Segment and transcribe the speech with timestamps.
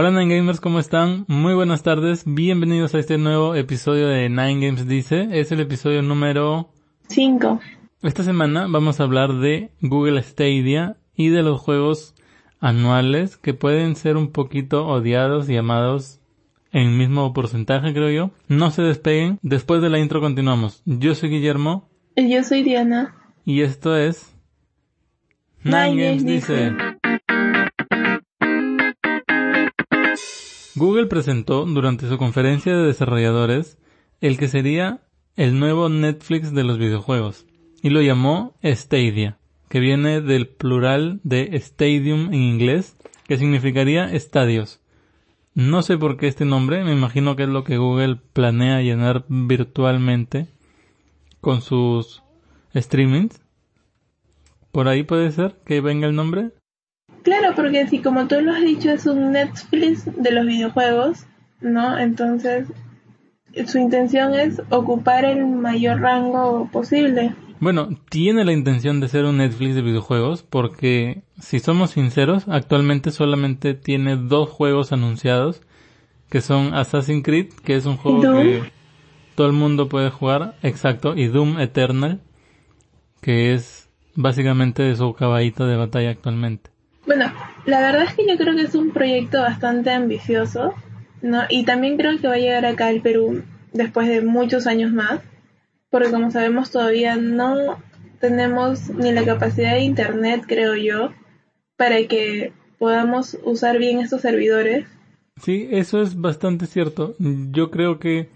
[0.00, 1.24] Hola Nine Gamers, ¿cómo están?
[1.26, 5.26] Muy buenas tardes, bienvenidos a este nuevo episodio de Nine Games Dice.
[5.32, 6.70] Es el episodio número
[7.08, 7.58] 5.
[8.04, 12.14] Esta semana vamos a hablar de Google Stadia y de los juegos
[12.60, 16.20] anuales que pueden ser un poquito odiados y amados
[16.70, 18.30] en mismo porcentaje, creo yo.
[18.46, 19.40] No se despeguen.
[19.42, 20.80] Después de la intro continuamos.
[20.84, 21.88] Yo soy Guillermo.
[22.14, 23.16] Y yo soy Diana.
[23.44, 24.32] Y esto es...
[25.64, 26.72] Nine, Games dice.
[30.78, 33.78] Google presentó durante su conferencia de desarrolladores
[34.20, 35.02] el que sería
[35.34, 37.46] el nuevo Netflix de los videojuegos
[37.82, 42.96] y lo llamó Stadia, que viene del plural de stadium en inglés,
[43.26, 44.80] que significaría estadios.
[45.54, 49.24] No sé por qué este nombre, me imagino que es lo que Google planea llenar
[49.28, 50.46] virtualmente
[51.40, 52.22] con sus
[52.74, 53.40] streamings.
[54.70, 56.52] ¿Por ahí puede ser que venga el nombre?
[57.22, 61.26] Claro, porque si como tú lo has dicho es un Netflix de los videojuegos,
[61.60, 61.98] ¿no?
[61.98, 62.68] Entonces
[63.66, 67.34] su intención es ocupar el mayor rango posible.
[67.60, 73.10] Bueno, tiene la intención de ser un Netflix de videojuegos porque, si somos sinceros, actualmente
[73.10, 75.62] solamente tiene dos juegos anunciados
[76.30, 78.70] que son Assassin's Creed, que es un juego que
[79.34, 82.20] todo el mundo puede jugar, exacto, y Doom Eternal,
[83.22, 86.70] que es básicamente su caballito de batalla actualmente.
[87.08, 87.32] Bueno,
[87.64, 90.74] la verdad es que yo creo que es un proyecto bastante ambicioso,
[91.22, 91.44] ¿no?
[91.48, 95.22] Y también creo que va a llegar acá al Perú después de muchos años más,
[95.88, 97.82] porque como sabemos todavía no
[98.20, 101.14] tenemos ni la capacidad de internet, creo yo,
[101.78, 104.86] para que podamos usar bien estos servidores.
[105.42, 107.16] Sí, eso es bastante cierto.
[107.18, 108.28] Yo creo que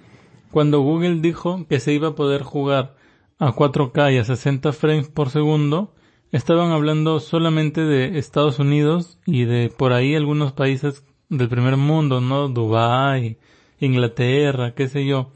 [0.50, 2.94] cuando Google dijo que se iba a poder jugar
[3.38, 5.92] a 4K y a 60 frames por segundo,
[6.32, 12.20] estaban hablando solamente de Estados Unidos y de por ahí algunos países del primer mundo,
[12.20, 12.48] ¿no?
[12.48, 13.38] Dubai,
[13.78, 15.30] Inglaterra, qué sé yo.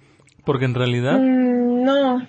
[0.45, 1.19] Porque en realidad...
[1.21, 2.27] Mm, no,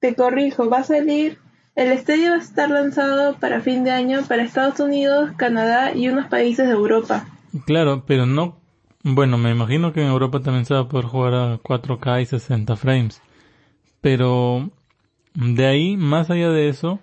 [0.00, 1.38] te corrijo, va a salir...
[1.74, 6.08] El estadio va a estar lanzado para fin de año para Estados Unidos, Canadá y
[6.08, 7.28] unos países de Europa.
[7.66, 8.58] Claro, pero no...
[9.02, 12.26] Bueno, me imagino que en Europa también se va a poder jugar a 4K y
[12.26, 13.20] 60 frames.
[14.00, 14.70] Pero
[15.34, 16.98] de ahí, más allá de eso,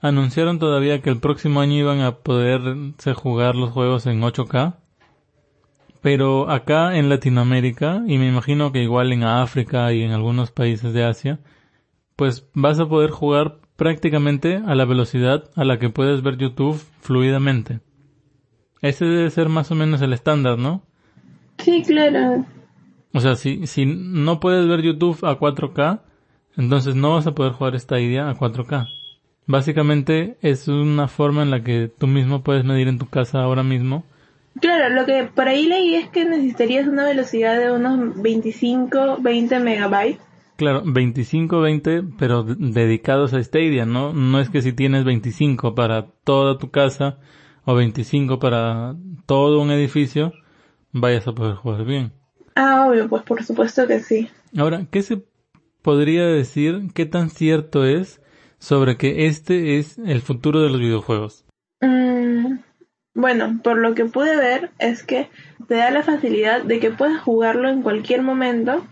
[0.00, 4.76] anunciaron todavía que el próximo año iban a poderse jugar los juegos en 8K.
[6.00, 10.92] Pero acá en Latinoamérica, y me imagino que igual en África y en algunos países
[10.92, 11.40] de Asia,
[12.14, 16.80] pues vas a poder jugar prácticamente a la velocidad a la que puedes ver YouTube
[17.00, 17.80] fluidamente.
[18.82, 20.82] Ese debe ser más o menos el estándar, ¿no?
[21.58, 22.44] Sí, claro.
[23.12, 26.00] O sea, si, si no puedes ver YouTube a 4K,
[26.56, 28.86] entonces no vas a poder jugar esta idea a 4K.
[29.46, 33.62] Básicamente es una forma en la que tú mismo puedes medir en tu casa ahora
[33.62, 34.04] mismo.
[34.60, 39.60] Claro, lo que por ahí leí es que necesitarías una velocidad de unos 25, 20
[39.60, 40.20] megabytes.
[40.56, 44.14] Claro, 25, 20, pero dedicados a Stadia, ¿no?
[44.14, 47.18] No es que si tienes 25 para toda tu casa
[47.66, 48.96] o 25 para
[49.26, 50.32] todo un edificio,
[50.92, 52.12] vayas a poder jugar bien.
[52.54, 54.30] Ah, obvio, pues por supuesto que sí.
[54.56, 55.22] Ahora, ¿qué se
[55.82, 56.88] podría decir?
[56.94, 58.22] ¿Qué tan cierto es
[58.58, 61.44] sobre que este es el futuro de los videojuegos?
[61.80, 62.58] Mm,
[63.14, 65.28] bueno, por lo que pude ver es que
[65.68, 68.86] te da la facilidad de que puedas jugarlo en cualquier momento,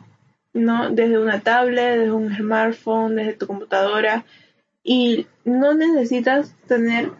[0.52, 0.90] ¿no?
[0.90, 4.24] Desde una tablet, desde un smartphone, desde tu computadora
[4.82, 7.12] y no necesitas tener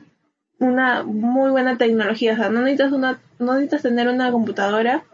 [0.58, 5.04] una muy buena tecnología, o sea, no necesitas una no necesitas tener una computadora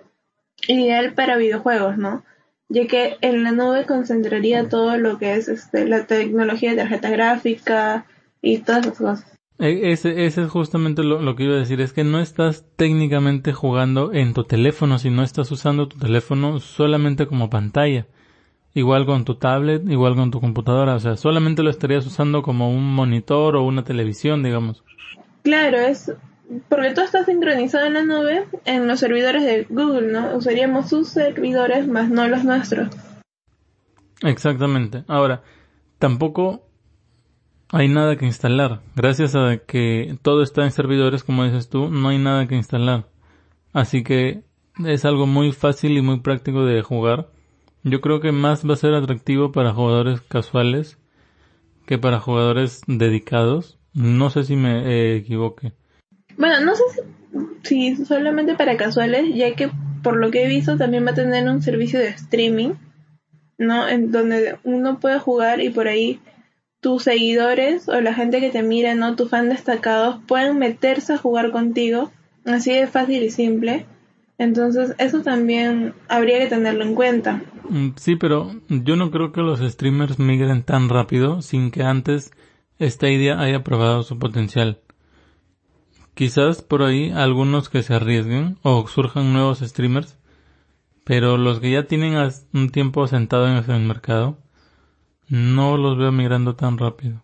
[0.69, 2.25] ideal para videojuegos, ¿no?
[2.70, 7.10] Ya que en la nube concentraría todo lo que es este, la tecnología de tarjeta
[7.10, 8.06] gráfica
[8.41, 9.38] y todas esas cosas.
[9.58, 12.64] E, ese, ese es justamente lo, lo, que iba a decir, es que no estás
[12.76, 18.06] técnicamente jugando en tu teléfono, sino estás usando tu teléfono solamente como pantalla.
[18.72, 22.70] Igual con tu tablet, igual con tu computadora, o sea, solamente lo estarías usando como
[22.70, 24.84] un monitor o una televisión, digamos.
[25.42, 26.12] Claro, es
[26.69, 30.35] porque todo está sincronizado en la nube en los servidores de Google, ¿no?
[30.37, 32.88] Usaríamos sus servidores más no los nuestros.
[34.23, 35.05] Exactamente.
[35.06, 35.43] Ahora,
[35.99, 36.67] tampoco
[37.69, 38.81] hay nada que instalar.
[38.97, 43.06] Gracias a que todo está en servidores, como dices tú, no hay nada que instalar.
[43.73, 44.43] Así que
[44.85, 47.29] es algo muy fácil y muy práctico de jugar.
[47.85, 50.99] Yo creo que más va a ser atractivo para jugadores casuales
[51.87, 53.79] que para jugadores dedicados.
[53.94, 55.73] No sé si me equivoque.
[56.37, 56.82] Bueno, no sé
[57.62, 59.71] si, solamente para casuales, ya que
[60.03, 62.75] por lo que he visto también va a tener un servicio de streaming,
[63.59, 63.87] ¿no?
[63.88, 66.21] En donde uno puede jugar y por ahí
[66.81, 69.17] tus seguidores o la gente que te mira, ¿no?
[69.17, 72.11] Tus fans destacados pueden meterse a jugar contigo,
[72.44, 73.87] así de fácil y simple,
[74.38, 77.43] Entonces, eso también habría que tenerlo en cuenta.
[77.69, 82.31] Mm, sí, pero yo no creo que los streamers migren tan rápido sin que antes
[82.79, 84.79] esta idea haya probado su potencial.
[86.20, 90.19] Quizás por ahí algunos que se arriesguen o surjan nuevos streamers,
[91.02, 92.14] pero los que ya tienen
[92.52, 94.37] un tiempo sentado en el mercado,
[95.31, 97.22] no los veo migrando tan rápido.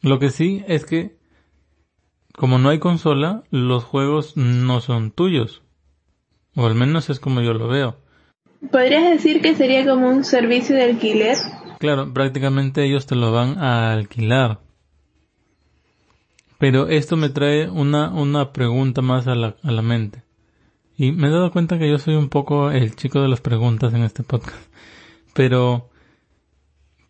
[0.00, 1.16] Lo que sí es que
[2.32, 5.62] como no hay consola, los juegos no son tuyos.
[6.56, 7.98] O al menos es como yo lo veo.
[8.72, 11.36] ¿Podrías decir que sería como un servicio de alquiler?
[11.78, 14.58] Claro, prácticamente ellos te lo van a alquilar.
[16.58, 20.24] Pero esto me trae una, una pregunta más a la, a la mente.
[20.96, 23.94] Y me he dado cuenta que yo soy un poco el chico de las preguntas
[23.94, 24.68] en este podcast.
[25.32, 25.88] Pero,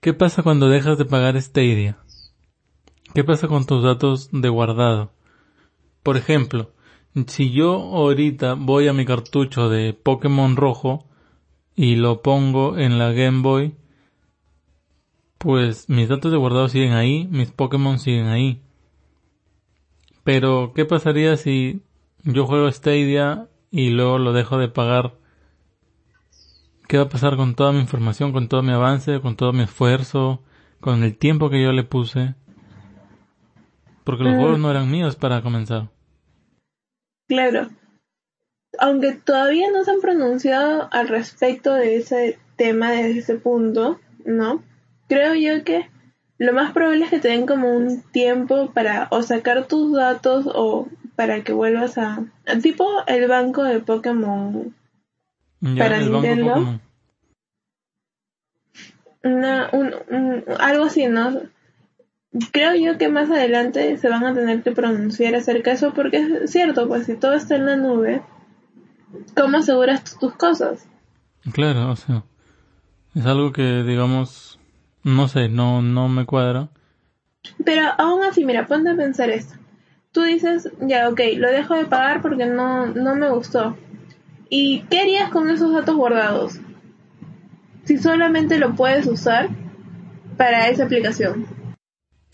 [0.00, 1.98] ¿qué pasa cuando dejas de pagar Stadia?
[3.14, 5.12] ¿Qué pasa con tus datos de guardado?
[6.02, 6.72] Por ejemplo,
[7.26, 11.06] si yo ahorita voy a mi cartucho de Pokémon rojo
[11.74, 13.74] y lo pongo en la Game Boy,
[15.38, 18.60] pues mis datos de guardado siguen ahí, mis Pokémon siguen ahí.
[20.28, 21.80] Pero, ¿qué pasaría si
[22.22, 25.14] yo juego Stadia y luego lo dejo de pagar?
[26.86, 29.62] ¿Qué va a pasar con toda mi información, con todo mi avance, con todo mi
[29.62, 30.42] esfuerzo,
[30.80, 32.34] con el tiempo que yo le puse?
[34.04, 34.38] Porque los mm.
[34.38, 35.88] juegos no eran míos para comenzar.
[37.26, 37.70] Claro.
[38.78, 44.62] Aunque todavía no se han pronunciado al respecto de ese tema desde ese punto, ¿no?
[45.08, 45.88] Creo yo que
[46.38, 50.48] lo más probable es que te den como un tiempo para o sacar tus datos
[50.52, 52.24] o para que vuelvas a...
[52.62, 54.74] Tipo el banco de Pokémon
[55.76, 56.80] para Nintendo.
[60.58, 61.40] algo así, ¿no?
[62.52, 66.18] creo yo que más adelante se van a tener que pronunciar acerca de eso porque
[66.18, 68.22] es cierto, pues si todo está en la nube,
[69.36, 70.86] ¿cómo aseguras tus cosas?
[71.52, 72.24] Claro, o sea,
[73.14, 74.57] es algo que digamos,
[75.02, 76.68] no sé, no, no me cuadra.
[77.64, 79.54] Pero aún así, mira, ponte a pensar esto.
[80.12, 83.76] Tú dices, ya, ok, lo dejo de pagar porque no, no me gustó.
[84.50, 86.58] ¿Y qué harías con esos datos guardados?
[87.84, 89.50] Si solamente lo puedes usar
[90.36, 91.46] para esa aplicación.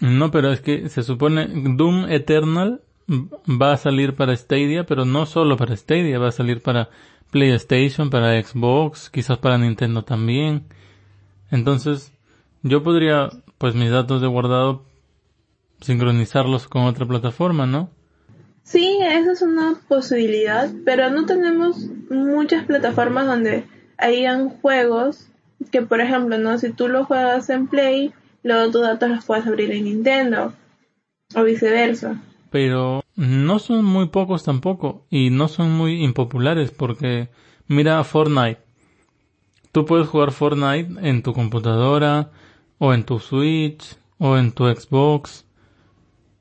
[0.00, 5.26] No, pero es que se supone Doom Eternal va a salir para Stadia, pero no
[5.26, 6.88] solo para Stadia, va a salir para
[7.31, 10.64] PlayStation, para Xbox, quizás para Nintendo también.
[11.50, 12.12] Entonces,
[12.64, 14.84] yo podría, pues mis datos de guardado,
[15.81, 17.90] sincronizarlos con otra plataforma, ¿no?
[18.62, 23.64] Sí, esa es una posibilidad, pero no tenemos muchas plataformas donde
[23.99, 25.28] hayan juegos
[25.70, 28.12] que, por ejemplo, no, si tú lo juegas en Play,
[28.43, 30.55] luego tus datos los puedes abrir en Nintendo
[31.37, 32.22] o viceversa.
[32.50, 37.28] Pero no son muy pocos tampoco y no son muy impopulares porque
[37.67, 38.60] mira Fortnite.
[39.70, 42.31] Tú puedes jugar Fortnite en tu computadora
[42.79, 45.44] o en tu Switch o en tu Xbox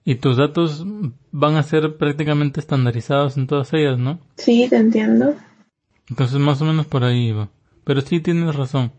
[0.06, 0.86] y tus datos
[1.32, 4.20] van a ser prácticamente estandarizados en todas ellas, ¿no?
[4.38, 5.36] Sí, te entiendo.
[6.10, 7.50] Entonces más o menos por ahí va.
[7.84, 8.92] Pero sí tienes razón.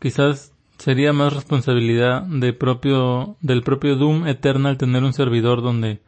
[0.00, 6.00] Quizás sería más responsabilidad de propio, del propio Doom Eternal tener un servidor donde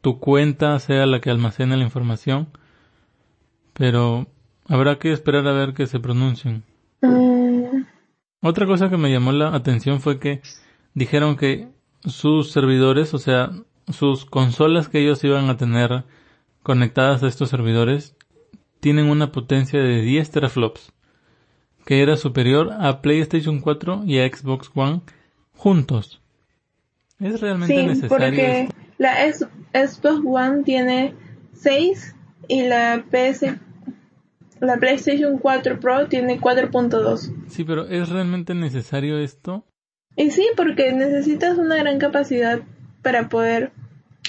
[0.00, 2.48] tu cuenta sea la que almacena la información,
[3.72, 4.28] pero
[4.68, 6.62] habrá que esperar a ver que se pronuncien.
[7.02, 7.35] Mm.
[8.46, 10.40] Otra cosa que me llamó la atención fue que
[10.94, 11.66] dijeron que
[12.04, 13.50] sus servidores, o sea,
[13.88, 16.04] sus consolas que ellos iban a tener
[16.62, 18.14] conectadas a estos servidores,
[18.78, 20.92] tienen una potencia de 10 teraflops
[21.84, 25.00] que era superior a PlayStation 4 y a Xbox One
[25.56, 26.22] juntos.
[27.18, 28.26] ¿Es realmente sí, necesario?
[28.28, 31.14] Porque la Xbox One tiene
[31.54, 32.14] 6
[32.46, 33.56] y la PS
[34.60, 37.48] la PlayStation 4 Pro tiene 4.2.
[37.48, 39.64] Sí, pero ¿es realmente necesario esto?
[40.16, 42.60] Y sí, porque necesitas una gran capacidad
[43.02, 43.72] para poder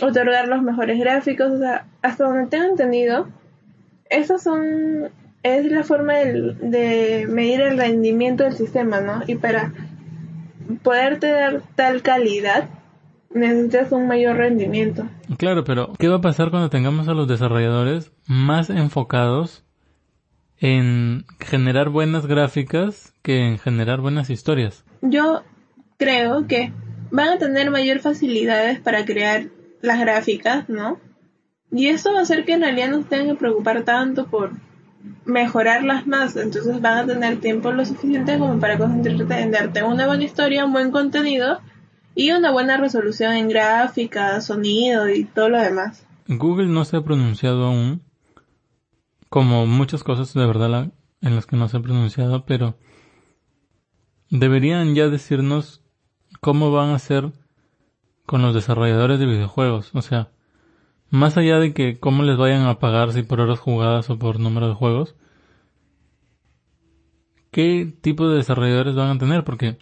[0.01, 1.51] otorgar los mejores gráficos.
[1.51, 3.27] O sea, hasta donde tengo entendido,
[4.09, 5.09] esas son
[5.43, 9.21] es la forma de, medir el rendimiento del sistema, ¿no?
[9.27, 9.73] Y para
[10.83, 12.69] poder tener tal calidad,
[13.33, 15.07] necesitas un mayor rendimiento.
[15.37, 19.63] Claro, pero ¿qué va a pasar cuando tengamos a los desarrolladores más enfocados
[20.59, 24.83] en generar buenas gráficas que en generar buenas historias?
[25.01, 25.43] Yo
[25.97, 26.71] creo que
[27.11, 29.47] van a tener mayor facilidades para crear
[29.81, 30.99] las gráficas, ¿no?
[31.71, 34.51] Y eso va a hacer que en realidad no se tengan que preocupar tanto por
[35.25, 40.07] mejorarlas más, entonces van a tener tiempo lo suficiente como para concentrarte en darte una
[40.07, 41.59] buena historia, un buen contenido
[42.15, 46.05] y una buena resolución en gráfica, sonido y todo lo demás.
[46.27, 48.01] Google no se ha pronunciado aún,
[49.29, 50.91] como muchas cosas de verdad
[51.21, 52.77] en las que no se ha pronunciado, pero
[54.29, 55.83] deberían ya decirnos
[56.41, 57.31] cómo van a ser
[58.25, 59.91] con los desarrolladores de videojuegos.
[59.93, 60.31] O sea,
[61.09, 64.39] más allá de que cómo les vayan a pagar si por horas jugadas o por
[64.39, 65.15] número de juegos,
[67.51, 69.43] ¿qué tipo de desarrolladores van a tener?
[69.43, 69.79] Porque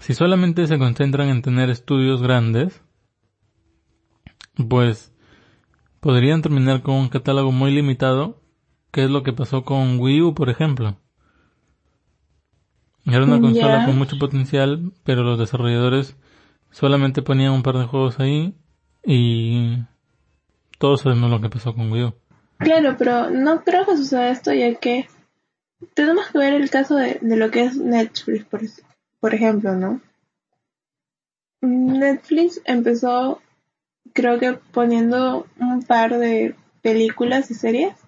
[0.00, 2.82] si solamente se concentran en tener estudios grandes,
[4.68, 5.12] pues
[6.00, 8.40] podrían terminar con un catálogo muy limitado,
[8.94, 10.96] que es lo que pasó con Wii U, por ejemplo.
[13.04, 16.16] Era una consola con mucho potencial, pero los desarrolladores
[16.70, 18.54] solamente ponían un par de juegos ahí
[19.04, 19.78] y
[20.78, 22.14] todos sabemos lo que pasó con Wii U.
[22.58, 25.08] Claro, pero no creo que suceda esto ya que
[25.94, 28.60] tenemos que ver el caso de, de lo que es Netflix, por,
[29.18, 30.00] por ejemplo, ¿no?
[31.60, 33.42] Netflix empezó,
[34.12, 38.03] creo que poniendo un par de películas y series.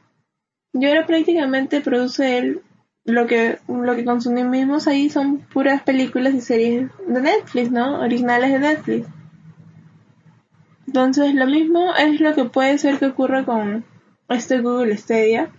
[0.79, 2.63] Y ahora prácticamente produce él
[3.05, 8.01] lo que, lo que consumimos ahí son puras películas y series de Netflix, ¿no?
[8.01, 9.09] Originales de Netflix.
[10.87, 13.85] Entonces lo mismo es lo que puede ser que ocurra con
[14.29, 15.51] este Google Stadia.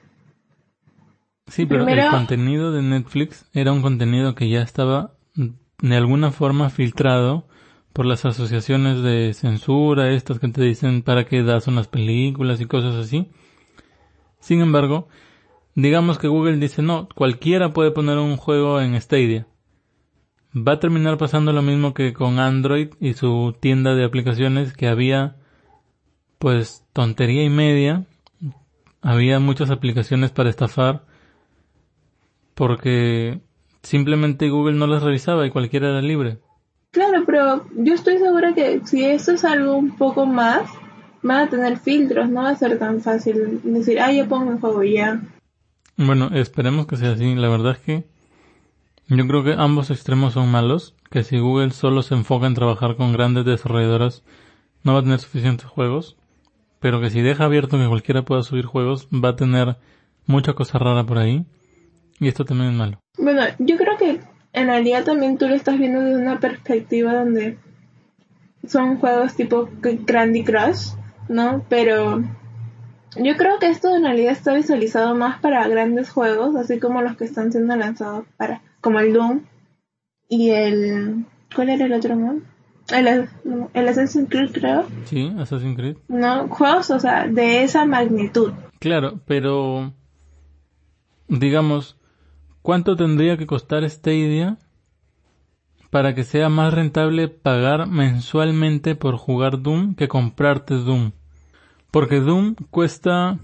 [1.48, 5.48] Sí, pero el contenido de Netflix era un contenido que ya estaba mm,
[5.82, 7.48] de alguna forma filtrado
[7.94, 12.66] por las asociaciones de censura, estas que te dicen para qué das unas películas y
[12.66, 13.32] cosas así.
[14.48, 15.10] Sin embargo,
[15.76, 19.46] digamos que Google dice no, cualquiera puede poner un juego en Stadia.
[20.56, 24.88] Va a terminar pasando lo mismo que con Android y su tienda de aplicaciones que
[24.88, 25.36] había
[26.40, 28.06] pues tontería y media.
[29.02, 31.04] Había muchas aplicaciones para estafar
[32.54, 33.42] porque
[33.84, 36.38] simplemente Google no las revisaba y cualquiera era libre.
[36.92, 40.70] Claro, pero yo estoy segura que si esto es algo un poco más,
[41.22, 44.60] van a tener filtros, no va a ser tan fácil decir, ah, yo pongo un
[44.60, 45.22] juego ya.
[45.98, 47.36] Bueno, esperemos que sea así.
[47.36, 48.08] La verdad es que
[49.08, 52.98] yo creo que ambos extremos son malos, que si Google solo se enfoca en trabajar
[52.98, 54.24] con grandes desarrolladoras,
[54.84, 56.18] no va a tener suficientes juegos,
[56.80, 59.78] pero que si deja abierto que cualquiera pueda subir juegos, va a tener
[60.26, 61.46] mucha cosa rara por ahí,
[62.20, 63.00] y esto también es malo.
[63.18, 64.20] Bueno, yo creo que
[64.54, 67.58] en realidad también tú lo estás viendo desde una perspectiva donde
[68.68, 69.70] son juegos tipo
[70.06, 70.90] Candy Crush,
[71.30, 71.64] ¿no?
[71.70, 72.24] Pero
[73.16, 77.18] yo creo que esto en realidad está visualizado más para grandes juegos, así como los
[77.18, 79.42] que están siendo lanzados para, como el Doom
[80.30, 82.42] y el, ¿cuál era el otro no?
[82.90, 83.28] El,
[83.74, 85.98] el Assassin's Creed creo, Sí, Assassin's Creed.
[86.08, 86.48] ¿no?
[86.48, 88.54] Juegos, o sea, de esa magnitud.
[88.80, 89.94] Claro, pero
[91.28, 91.98] digamos,
[92.62, 94.58] ¿cuánto tendría que costar Stadia
[95.90, 101.12] para que sea más rentable pagar mensualmente por jugar Doom que comprarte Doom?
[101.92, 103.40] Porque Doom cuesta,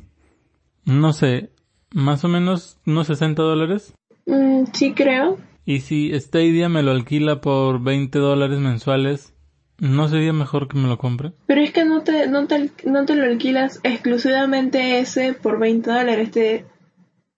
[0.85, 1.51] no sé,
[1.93, 3.93] más o menos unos 60 dólares.
[4.25, 5.37] Mm, sí creo.
[5.65, 9.33] Y si Stadia me lo alquila por 20 dólares mensuales,
[9.79, 11.33] ¿no sería mejor que me lo compre?
[11.45, 15.89] Pero es que no te, no te, no te lo alquilas exclusivamente ese por 20
[15.89, 16.65] dólares, te,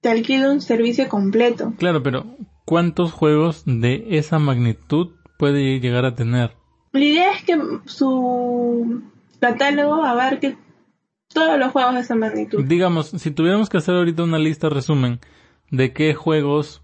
[0.02, 1.74] te alquila un servicio completo.
[1.78, 2.26] Claro, pero
[2.66, 6.52] ¿cuántos juegos de esa magnitud puede llegar a tener?
[6.94, 9.04] La idea es que su
[9.40, 10.58] catálogo abarque
[11.36, 12.64] todos los juegos de esa magnitud.
[12.66, 15.20] Digamos, si tuviéramos que hacer ahorita una lista resumen
[15.70, 16.82] de qué juegos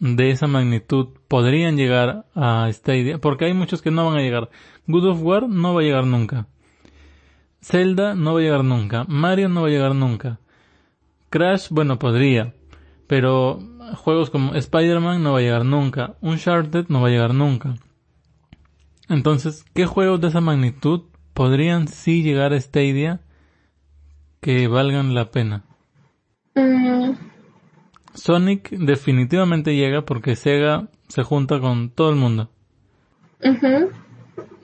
[0.00, 4.50] de esa magnitud podrían llegar a Stadia, porque hay muchos que no van a llegar.
[4.88, 6.48] God of War no va a llegar nunca.
[7.60, 9.04] Zelda no va a llegar nunca.
[9.06, 10.40] Mario no va a llegar nunca.
[11.30, 12.54] Crash, bueno, podría.
[13.06, 13.60] Pero
[13.98, 16.16] juegos como Spider-Man no va a llegar nunca.
[16.22, 17.76] Uncharted no va a llegar nunca.
[19.08, 21.02] Entonces, ¿qué juegos de esa magnitud
[21.34, 23.20] podrían sí llegar a Stadia
[24.42, 25.64] que valgan la pena?
[26.54, 27.12] Mm,
[28.12, 32.50] Sonic definitivamente llega porque Sega se junta con todo el mundo.
[33.42, 33.90] ujú.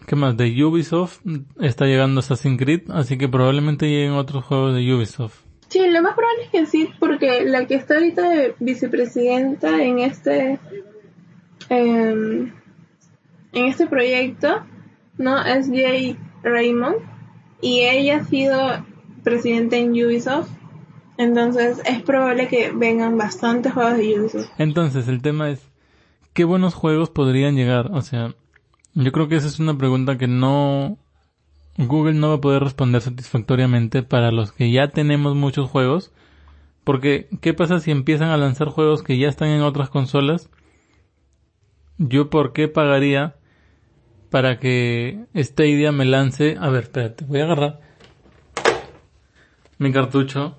[0.06, 0.36] ¿Qué más?
[0.36, 1.20] De Ubisoft
[1.60, 5.44] está llegando Assassin's Creed, así que probablemente lleguen otros juegos de Ubisoft.
[5.68, 9.98] Sí, lo más probable es que sí, porque la que está ahorita de vicepresidenta en
[9.98, 10.58] este
[11.68, 12.52] em,
[13.52, 14.64] en este proyecto,
[15.18, 15.44] ¿no?
[15.44, 16.96] Es Jay Raymond
[17.60, 18.86] y ella ha sido
[19.28, 20.48] presidenta en Ubisoft,
[21.18, 24.48] entonces es probable que vengan bastantes juegos de Ubisoft.
[24.56, 25.70] Entonces, el tema es,
[26.32, 27.90] ¿qué buenos juegos podrían llegar?
[27.92, 28.34] O sea,
[28.94, 30.96] yo creo que esa es una pregunta que no...
[31.76, 36.12] Google no va a poder responder satisfactoriamente para los que ya tenemos muchos juegos.
[36.82, 40.50] Porque, ¿qué pasa si empiezan a lanzar juegos que ya están en otras consolas?
[41.98, 43.36] Yo, ¿por qué pagaría
[44.30, 46.56] para que Stadia me lance?
[46.58, 47.87] A ver, espérate, voy a agarrar
[49.78, 50.56] mi cartucho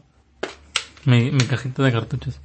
[1.05, 2.41] mi, mi cajita de cartuchos.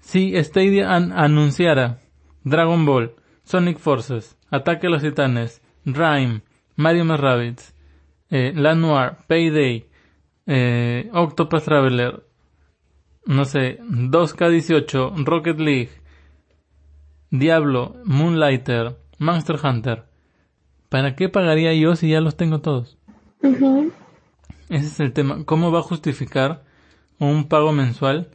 [0.00, 1.98] Si Stadia an- anunciara
[2.44, 3.14] Dragon Ball,
[3.44, 6.42] Sonic Forces, Ataque a los Titanes, Rhyme,
[6.76, 7.74] Mario más Rabbids,
[8.30, 9.86] eh, La Noir, Payday,
[10.46, 12.24] eh, Octopath Traveler,
[13.26, 15.90] no sé, 2K18, Rocket League,
[17.30, 20.04] Diablo, Moonlighter, Monster Hunter.
[20.88, 22.98] ¿Para qué pagaría yo si ya los tengo todos?
[24.68, 25.44] Ese es el tema.
[25.44, 26.64] ¿Cómo va a justificar
[27.18, 28.30] un pago mensual?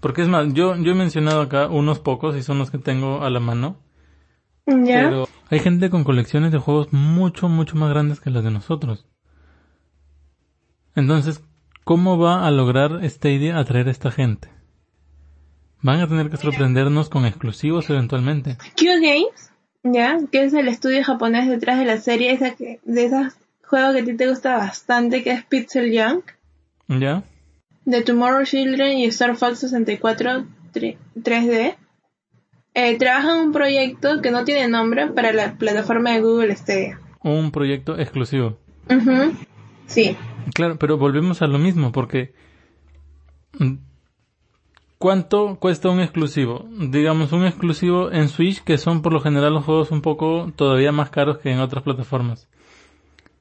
[0.00, 3.22] Porque es más, yo, yo he mencionado acá unos pocos y son los que tengo
[3.22, 3.76] a la mano.
[4.66, 5.02] Ya.
[5.02, 9.06] Pero hay gente con colecciones de juegos mucho, mucho más grandes que las de nosotros.
[10.94, 11.42] Entonces,
[11.84, 14.48] ¿cómo va a lograr Stadia atraer a esta gente?
[15.80, 18.56] Van a tener que sorprendernos con exclusivos eventualmente.
[18.76, 19.52] Q Games,
[19.84, 23.36] ya, que es el estudio japonés detrás de la serie esa que, de esos
[23.68, 26.24] juegos que a ti te gusta bastante, que es Pixel Junk,
[26.88, 27.22] ¿Ya?
[27.84, 30.44] de Tomorrow Children y Star Fox 64
[30.74, 31.76] tri- 3D.
[32.74, 37.00] Eh, trabajan en un proyecto que no tiene nombre para la plataforma de Google Stadia.
[37.22, 38.58] Un proyecto exclusivo.
[39.86, 40.16] Sí.
[40.54, 42.32] Claro, pero volvemos a lo mismo, porque
[43.58, 43.74] mm,
[44.98, 46.68] ¿cuánto cuesta un exclusivo?
[46.90, 50.92] Digamos, un exclusivo en Switch, que son por lo general los juegos un poco todavía
[50.92, 52.48] más caros que en otras plataformas.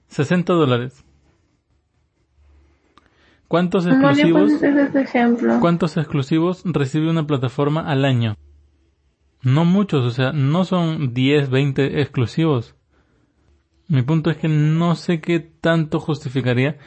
[0.07, 1.03] 60 dólares.
[3.47, 5.59] ¿Cuántos exclusivos, ejemplo.
[5.61, 8.35] cuántos exclusivos recibe una plataforma al año?
[9.41, 12.75] No muchos, o sea, no son 10, 20 exclusivos.
[13.87, 16.77] Mi punto es que no sé qué tanto justificaría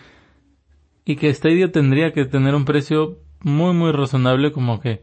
[1.07, 5.03] y que Stadia tendría que tener un precio muy muy razonable como que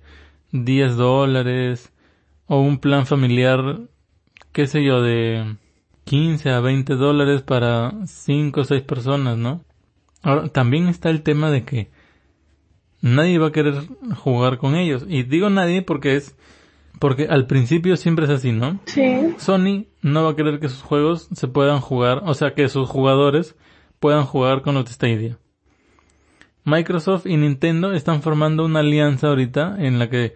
[0.52, 1.92] 10 dólares
[2.46, 3.82] o un plan familiar,
[4.52, 5.58] qué sé yo, de
[6.08, 9.62] 15 a 20 dólares para 5 o 6 personas, ¿no?
[10.24, 11.92] Ahora, también está el tema de que
[13.02, 13.76] nadie va a querer
[14.16, 15.06] jugar con ellos.
[15.08, 16.36] Y digo nadie porque es,
[17.00, 18.80] porque al principio siempre es así, ¿no?
[18.86, 19.36] Sí.
[19.38, 22.88] Sony no va a querer que sus juegos se puedan jugar, o sea, que sus
[22.88, 23.56] jugadores
[24.00, 25.38] puedan jugar con los Stadia.
[26.64, 30.36] Microsoft y Nintendo están formando una alianza ahorita en la que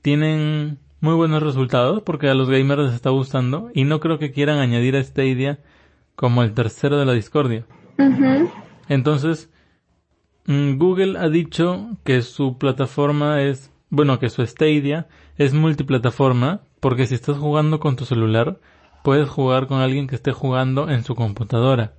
[0.00, 4.32] tienen muy buenos resultados porque a los gamers les está gustando y no creo que
[4.32, 5.58] quieran añadir a Stadia
[6.16, 7.66] como el tercero de la discordia.
[8.88, 9.50] Entonces,
[10.46, 17.06] mm, Google ha dicho que su plataforma es, bueno, que su Stadia es multiplataforma, porque
[17.06, 18.58] si estás jugando con tu celular,
[19.02, 21.92] puedes jugar con alguien que esté jugando en su computadora.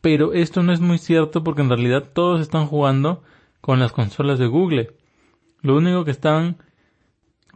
[0.00, 3.22] Pero esto no es muy cierto porque en realidad todos están jugando
[3.60, 4.96] con las consolas de Google.
[5.60, 6.56] Lo único que están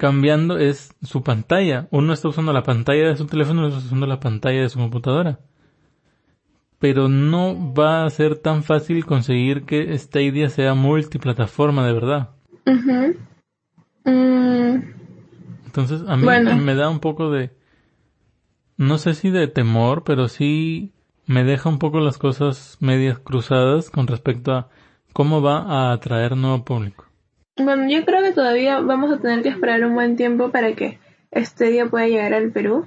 [0.03, 1.87] cambiando es su pantalla.
[1.93, 4.81] Uno está usando la pantalla de su teléfono otro está usando la pantalla de su
[4.81, 5.39] computadora
[6.83, 12.31] pero no va a ser tan fácil conseguir que Stadia sea multiplataforma de verdad.
[14.05, 14.83] Mm,
[15.67, 16.57] Entonces a mí Bueno.
[16.57, 17.53] me da un poco de,
[18.77, 20.91] no sé si de temor, pero sí
[21.25, 24.69] me deja un poco las cosas medias cruzadas con respecto a
[25.13, 27.05] cómo va a atraer nuevo público.
[27.57, 30.99] Bueno, yo creo que todavía vamos a tener que esperar un buen tiempo para que
[31.31, 32.87] este día pueda llegar al Perú.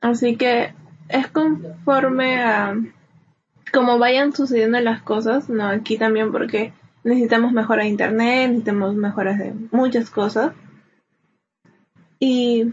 [0.00, 0.74] Así que
[1.08, 2.76] es conforme a
[3.72, 6.72] como vayan sucediendo las cosas, no aquí también porque
[7.04, 10.52] necesitamos mejoras de internet, necesitamos mejoras de muchas cosas.
[12.18, 12.72] Y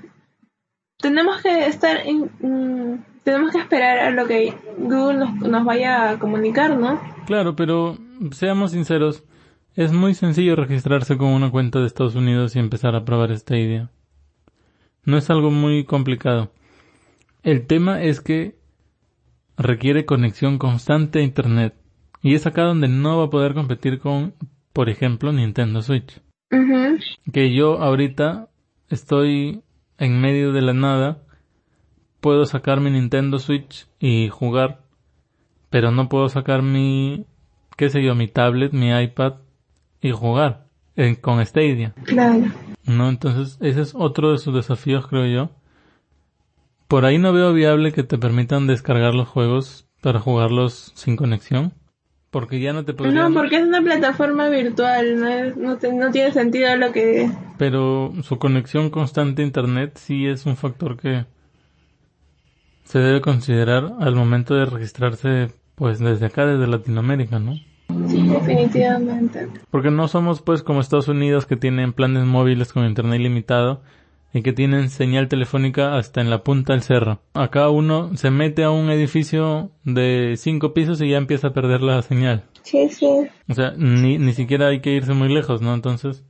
[0.98, 6.12] tenemos que estar en, mm, tenemos que esperar a lo que Google nos, nos vaya
[6.12, 7.02] a comunicar, ¿no?
[7.26, 7.98] Claro, pero
[8.32, 9.24] seamos sinceros,
[9.76, 13.58] es muy sencillo registrarse con una cuenta de Estados Unidos y empezar a probar esta
[13.58, 13.90] idea.
[15.04, 16.52] No es algo muy complicado.
[17.42, 18.56] El tema es que
[19.58, 21.76] requiere conexión constante a Internet.
[22.22, 24.34] Y es acá donde no va a poder competir con,
[24.72, 26.22] por ejemplo, Nintendo Switch.
[27.32, 28.50] Que yo ahorita
[28.90, 29.62] estoy
[29.98, 31.24] en medio de la nada,
[32.22, 34.82] puedo sacar mi Nintendo Switch y jugar,
[35.70, 37.26] pero no puedo sacar mi,
[37.76, 39.43] qué sé yo, mi tablet, mi iPad
[40.04, 41.94] y jugar en- con Stadia.
[42.04, 42.46] Claro.
[42.86, 43.10] ¿no?
[43.10, 45.50] Entonces, ese es otro de sus desafíos, creo yo.
[46.88, 51.74] Por ahí no veo viable que te permitan descargar los juegos para jugarlos sin conexión.
[52.30, 53.32] Porque ya no te podrían...
[53.32, 57.30] No, porque es una plataforma virtual, no, es- no, te- no tiene sentido lo que...
[57.58, 61.26] Pero su conexión constante a internet sí es un factor que
[62.84, 67.54] se debe considerar al momento de registrarse pues desde acá, desde Latinoamérica, ¿no?
[68.08, 69.48] Sí, definitivamente.
[69.70, 73.82] Porque no somos pues como Estados Unidos que tienen planes móviles con internet ilimitado
[74.34, 77.22] y que tienen señal telefónica hasta en la punta del cerro.
[77.34, 81.82] Acá uno se mete a un edificio de cinco pisos y ya empieza a perder
[81.82, 82.44] la señal.
[82.64, 83.08] Sí, sí.
[83.48, 85.74] O sea, ni, ni siquiera hay que irse muy lejos, ¿no?
[85.74, 86.26] Entonces,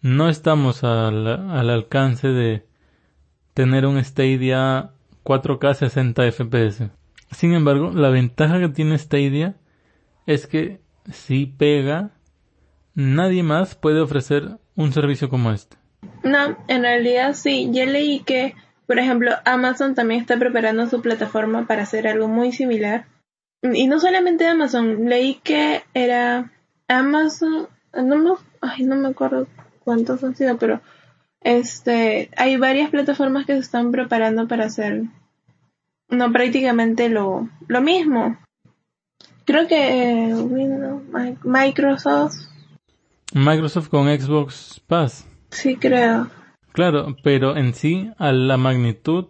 [0.00, 2.66] no estamos al, al alcance de
[3.52, 4.92] tener un Stadia
[5.24, 6.90] 4K 60 FPS.
[7.32, 9.56] Sin embargo, la ventaja que tiene Stadia
[10.26, 12.10] es que si pega,
[12.94, 15.76] nadie más puede ofrecer un servicio como este.
[16.22, 17.70] No, en realidad sí.
[17.72, 18.54] Yo leí que,
[18.86, 23.06] por ejemplo, Amazon también está preparando su plataforma para hacer algo muy similar.
[23.62, 26.52] Y no solamente Amazon, leí que era
[26.88, 29.46] Amazon, no me, ay, no me acuerdo
[29.84, 30.80] cuántos han sido, pero
[31.40, 35.04] este, hay varias plataformas que se están preparando para hacer
[36.08, 38.36] no prácticamente lo, lo mismo.
[39.44, 41.02] Creo que eh, Windows,
[41.44, 42.34] Microsoft.
[43.34, 45.28] Microsoft con Xbox Pass.
[45.50, 46.28] Sí, creo.
[46.72, 49.26] Claro, pero en sí, a la magnitud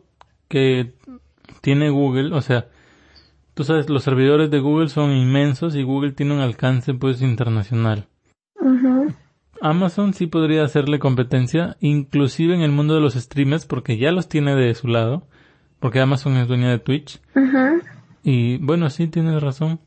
[0.48, 0.94] que
[1.60, 2.68] tiene Google, o sea,
[3.54, 8.08] tú sabes, los servidores de Google son inmensos y Google tiene un alcance pues internacional.
[9.60, 14.28] Amazon sí podría hacerle competencia, inclusive en el mundo de los streamers, porque ya los
[14.28, 15.26] tiene de su lado,
[15.80, 17.20] porque Amazon es dueña de Twitch.
[18.22, 19.80] Y bueno, sí tienes razón.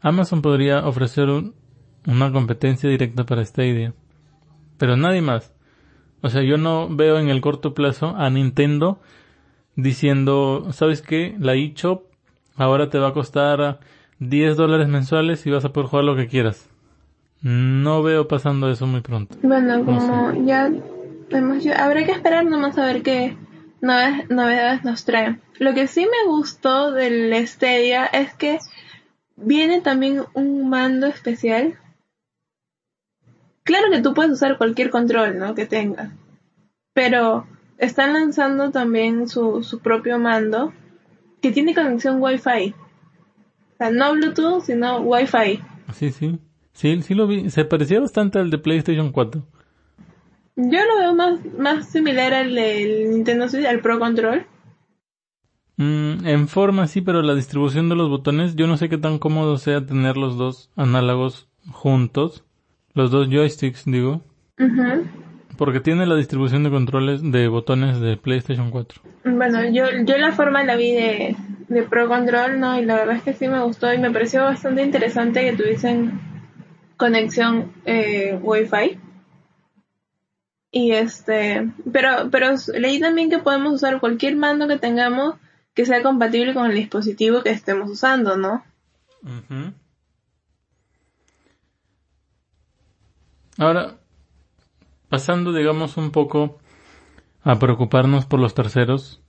[0.00, 3.94] Amazon podría ofrecer una competencia directa para Stadia.
[4.78, 5.52] Pero nadie más.
[6.22, 9.00] O sea, yo no veo en el corto plazo a Nintendo
[9.74, 11.36] diciendo, ¿sabes qué?
[11.38, 12.04] La eShop
[12.56, 13.80] ahora te va a costar
[14.18, 16.68] 10 dólares mensuales y vas a poder jugar lo que quieras.
[17.42, 19.36] No veo pasando eso muy pronto.
[19.42, 20.70] Bueno, como ya
[21.30, 23.36] hemos, habrá que esperar nomás a ver qué
[23.80, 25.40] novedades nos traen.
[25.58, 28.58] Lo que sí me gustó del Stadia es que
[29.36, 31.78] viene también un mando especial.
[33.62, 35.54] Claro que tú puedes usar cualquier control, ¿no?
[35.54, 36.12] Que tengas.
[36.92, 37.46] Pero
[37.78, 40.72] están lanzando también su, su propio mando
[41.42, 42.74] que tiene conexión Wi-Fi.
[42.74, 45.60] O sea, no Bluetooth, sino Wi-Fi.
[45.92, 46.38] Sí, sí.
[46.72, 47.50] Sí, sí lo vi.
[47.50, 49.42] Se parecía bastante al de PlayStation 4.
[50.56, 54.46] Yo lo veo más, más similar al del Nintendo Switch, al Pro Control.
[55.76, 59.18] Mm, en forma sí, pero la distribución de los botones, yo no sé qué tan
[59.18, 62.44] cómodo sea tener los dos análogos juntos.
[62.94, 64.22] Los dos joysticks, digo.
[65.58, 69.02] Porque tiene la distribución de controles de botones de PlayStation 4.
[69.24, 71.36] Bueno, yo, yo la forma la vi de,
[71.68, 72.78] de Pro Control, ¿no?
[72.80, 76.18] Y la verdad es que sí me gustó y me pareció bastante interesante que tuviesen
[76.96, 78.98] conexión eh, Wi-Fi.
[80.70, 85.36] Y este, pero, pero leí también que podemos usar cualquier mando que tengamos
[85.76, 88.64] que sea compatible con el dispositivo que estemos usando, ¿no?
[93.58, 93.98] Ahora,
[95.10, 96.58] pasando, digamos, un poco
[97.42, 99.20] a preocuparnos por los terceros,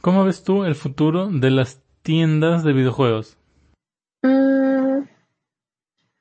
[0.00, 3.38] ¿cómo ves tú el futuro de las tiendas de videojuegos?
[4.22, 5.04] Mm,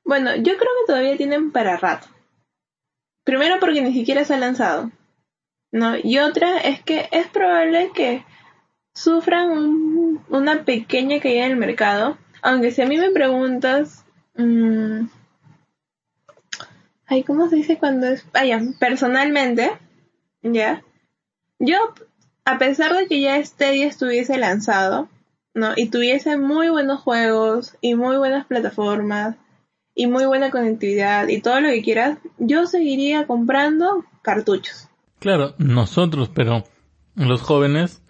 [0.03, 2.07] bueno, yo creo que todavía tienen para rato.
[3.23, 4.91] Primero porque ni siquiera se ha lanzado.
[5.71, 5.95] ¿no?
[6.01, 8.23] Y otra es que es probable que
[8.99, 12.17] sufran una pequeña caída en el mercado.
[12.41, 14.05] Aunque si a mí me preguntas...
[14.35, 15.07] Mmm,
[17.05, 18.25] ay, ¿cómo se dice cuando es?
[18.33, 19.71] Vaya, personalmente,
[20.41, 20.83] ¿ya?
[21.59, 21.77] Yo,
[22.45, 25.07] a pesar de que ya este día estuviese lanzado,
[25.53, 25.73] ¿no?
[25.75, 29.37] Y tuviese muy buenos juegos y muy buenas plataformas
[29.95, 34.89] y muy buena conectividad y todo lo que quieras, yo seguiría comprando cartuchos.
[35.19, 36.63] Claro, nosotros, pero
[37.15, 38.01] los jóvenes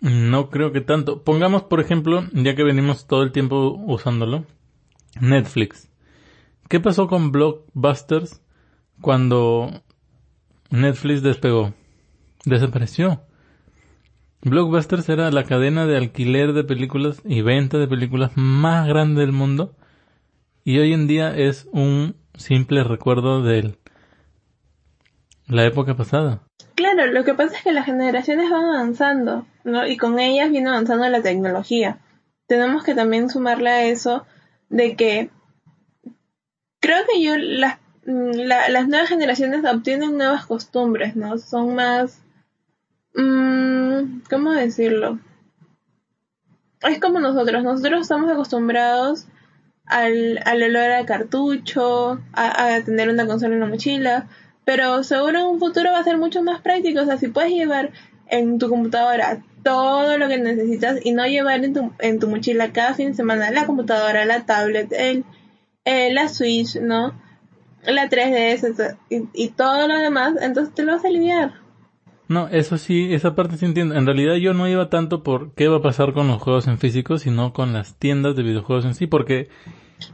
[0.00, 1.22] no creo que tanto.
[1.22, 4.44] Pongamos, por ejemplo, ya que venimos todo el tiempo usándolo,
[5.20, 5.90] Netflix.
[6.68, 8.42] ¿Qué pasó con Blockbusters
[9.00, 9.82] cuando
[10.70, 11.74] Netflix despegó?
[12.44, 13.22] Desapareció.
[14.42, 19.32] Blockbusters era la cadena de alquiler de películas y venta de películas más grande del
[19.32, 19.76] mundo
[20.64, 23.76] y hoy en día es un simple recuerdo de
[25.46, 26.42] la época pasada.
[27.00, 29.86] Claro, lo que pasa es que las generaciones van avanzando, ¿no?
[29.86, 31.96] Y con ellas viene avanzando la tecnología.
[32.46, 34.26] Tenemos que también sumarle a eso
[34.68, 35.30] de que
[36.78, 41.38] creo que yo las, las nuevas generaciones obtienen nuevas costumbres, ¿no?
[41.38, 42.20] Son más...
[43.14, 45.20] Mmm, ¿Cómo decirlo?
[46.82, 49.26] Es como nosotros, nosotros estamos acostumbrados
[49.86, 54.28] al, al olor a cartucho, a, tener una consola en la mochila,
[54.64, 57.52] pero seguro en un futuro va a ser mucho más práctico, o sea, si puedes
[57.52, 57.90] llevar
[58.28, 62.72] en tu computadora todo lo que necesitas y no llevar en tu, en tu mochila
[62.72, 65.24] cada fin de semana la computadora, la tablet, el,
[66.14, 67.20] la Switch, ¿no?
[67.84, 71.54] La 3DS y, y, todo lo demás, entonces te lo vas a aliviar.
[72.28, 73.96] No, eso sí, esa parte sí entiendo.
[73.96, 76.78] En realidad yo no iba tanto por qué va a pasar con los juegos en
[76.78, 79.48] físico, sino con las tiendas de videojuegos en sí, porque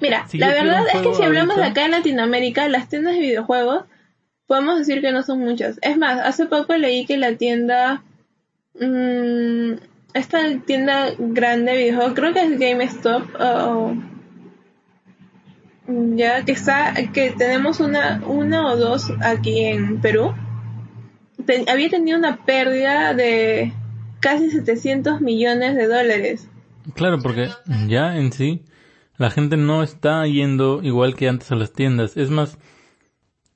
[0.00, 3.84] Mira, la verdad es que si hablamos de acá en Latinoamérica, las tiendas de videojuegos,
[4.46, 5.78] podemos decir que no son muchas.
[5.82, 8.02] Es más, hace poco leí que la tienda...
[8.78, 9.74] Mmm,
[10.16, 13.94] esta tienda grande de creo que es GameStop, o
[16.16, 20.34] ya que está, que tenemos una, una o dos aquí en Perú,
[21.68, 23.72] había tenido una pérdida de
[24.20, 26.48] casi 700 millones de dólares.
[26.94, 27.50] Claro, porque
[27.86, 28.62] ya en sí
[29.18, 32.16] la gente no está yendo igual que antes a las tiendas.
[32.16, 32.58] Es más,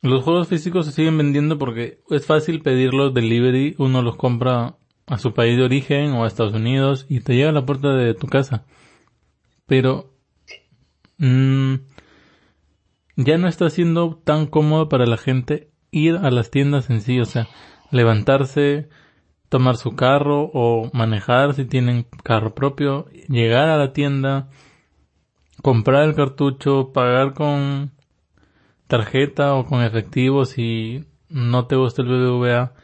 [0.03, 5.19] los juegos físicos se siguen vendiendo porque es fácil pedirlos delivery, uno los compra a
[5.19, 8.15] su país de origen o a Estados Unidos y te llega a la puerta de
[8.15, 8.65] tu casa.
[9.67, 10.15] Pero
[11.19, 11.75] mmm,
[13.17, 17.21] ya no está siendo tan cómodo para la gente ir a las tiendas en sí,
[17.21, 17.49] o sea,
[17.91, 18.89] levantarse,
[19.49, 24.49] tomar su carro o manejar si tienen carro propio, llegar a la tienda,
[25.63, 27.93] comprar el cartucho, pagar con
[28.91, 32.75] tarjeta o con efectivo si no te gusta el BBVA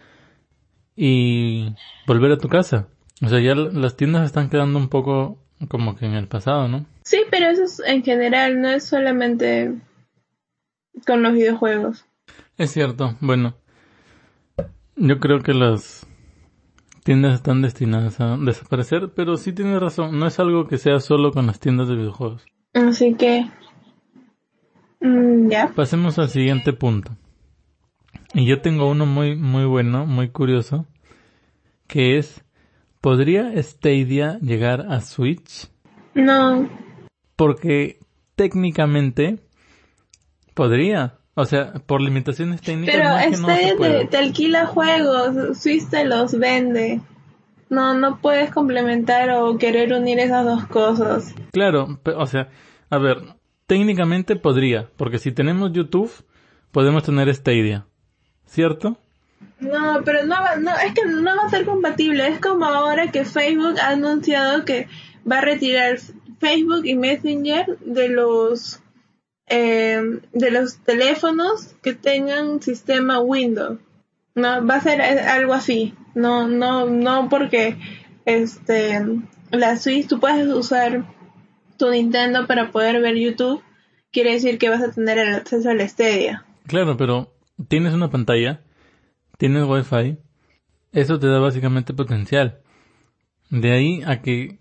[0.97, 1.75] y
[2.07, 2.88] volver a tu casa.
[3.23, 5.38] O sea, ya las tiendas están quedando un poco
[5.69, 6.87] como que en el pasado, ¿no?
[7.03, 9.75] Sí, pero eso es en general, no es solamente
[11.07, 12.07] con los videojuegos.
[12.57, 13.57] Es cierto, bueno,
[14.97, 16.07] yo creo que las
[17.05, 21.33] tiendas están destinadas a desaparecer, pero sí tienes razón, no es algo que sea solo
[21.33, 22.45] con las tiendas de videojuegos.
[22.75, 23.47] Así que,
[25.01, 25.73] mm, ya.
[25.75, 27.13] Pasemos al siguiente punto.
[28.35, 30.87] Y yo tengo uno muy, muy bueno, muy curioso,
[31.87, 32.45] que es,
[33.01, 35.69] ¿podría Stadia llegar a Switch?
[36.15, 36.69] No.
[37.37, 38.01] Porque
[38.35, 39.39] técnicamente
[40.57, 41.19] Podría.
[41.35, 42.95] O sea, por limitaciones técnicas.
[42.95, 47.03] Pero este te, alquila juegos, Switch te los vende.
[47.69, 51.35] No, no puedes complementar o querer unir esas dos cosas.
[51.53, 52.49] Claro, o sea,
[52.89, 53.19] a ver,
[53.66, 56.12] técnicamente podría, porque si tenemos YouTube,
[56.72, 57.87] podemos tener Stadia,
[58.46, 58.98] ¿cierto?
[59.61, 62.29] No, pero no, no, es que no va a ser compatible.
[62.29, 64.88] Es como ahora que Facebook ha anunciado que
[65.31, 65.98] va a retirar
[66.38, 68.81] Facebook y Messenger de los
[69.48, 73.79] eh, de los teléfonos que tengan sistema Windows.
[74.35, 75.94] No, va a ser algo así.
[76.14, 77.79] No, no, no porque
[78.26, 79.02] este
[79.50, 81.05] la Switch tú puedes usar
[81.77, 83.62] tu Nintendo para poder ver YouTube,
[84.12, 86.45] quiere decir que vas a tener el acceso a la Stadia.
[86.67, 87.35] Claro, pero
[87.69, 88.61] tienes una pantalla,
[89.39, 90.19] tienes Wi-Fi,
[90.93, 92.61] eso te da básicamente potencial.
[93.51, 94.59] De ahí a que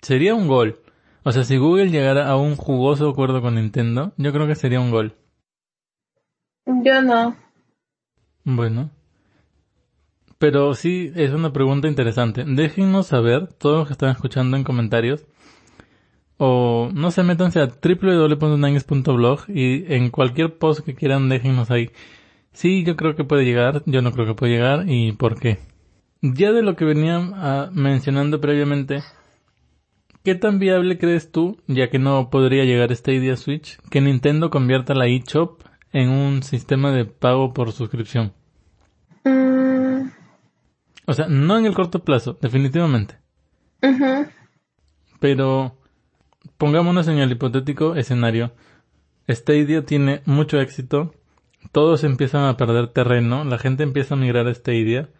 [0.00, 0.80] sería un gol
[1.28, 4.80] o sea, si Google llegara a un jugoso acuerdo con Nintendo, yo creo que sería
[4.80, 5.14] un gol.
[6.64, 7.36] Yo no.
[8.44, 8.90] Bueno.
[10.38, 12.44] Pero sí, es una pregunta interesante.
[12.46, 15.26] Déjennos saber, todos los que están escuchando en comentarios,
[16.38, 21.90] o no se métanse a www.nangues.blog y en cualquier post que quieran déjennos ahí.
[22.52, 25.58] Sí, yo creo que puede llegar, yo no creo que puede llegar y por qué.
[26.22, 29.02] Ya de lo que venía ah, mencionando previamente,
[30.28, 34.50] ¿Qué tan viable crees tú, ya que no podría llegar esta idea Switch, que Nintendo
[34.50, 38.34] convierta la eShop en un sistema de pago por suscripción?
[39.24, 40.10] Mm.
[41.06, 43.16] O sea, no en el corto plazo, definitivamente.
[45.18, 45.77] Pero
[46.56, 48.52] pongámonos en el hipotético escenario.
[49.28, 51.14] Stadia tiene mucho éxito,
[51.72, 55.10] todos empiezan a perder terreno, la gente empieza a migrar a Stadia.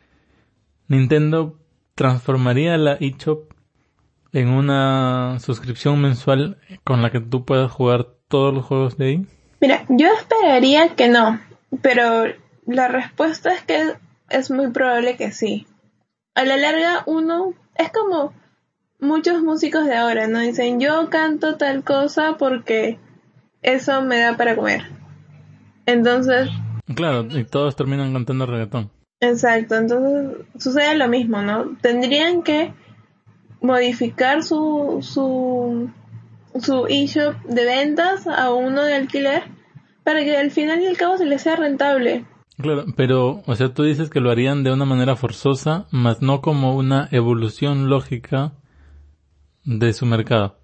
[0.88, 1.58] Nintendo
[1.94, 3.52] transformaría la eShop
[4.32, 9.26] en una suscripción mensual con la que tú puedas jugar todos los juegos de ahí?
[9.60, 11.40] Mira, yo esperaría que no,
[11.82, 12.26] pero
[12.66, 13.94] la respuesta es que
[14.30, 15.66] es muy probable que sí.
[16.34, 18.32] A la larga uno es como
[19.00, 20.40] muchos músicos de ahora, ¿no?
[20.40, 22.98] Dicen, yo canto tal cosa porque
[23.62, 24.82] eso me da para comer.
[25.86, 26.50] Entonces...
[26.94, 28.90] Claro, y todos terminan cantando reggaetón.
[29.20, 31.76] Exacto, entonces sucede lo mismo, ¿no?
[31.80, 32.72] Tendrían que
[33.60, 35.90] modificar su, su,
[36.60, 39.42] su eShop de ventas a uno de alquiler
[40.04, 42.24] para que al final y al cabo se les sea rentable.
[42.56, 46.40] Claro, pero, o sea, tú dices que lo harían de una manera forzosa, más no
[46.40, 48.52] como una evolución lógica
[49.64, 50.58] de su mercado.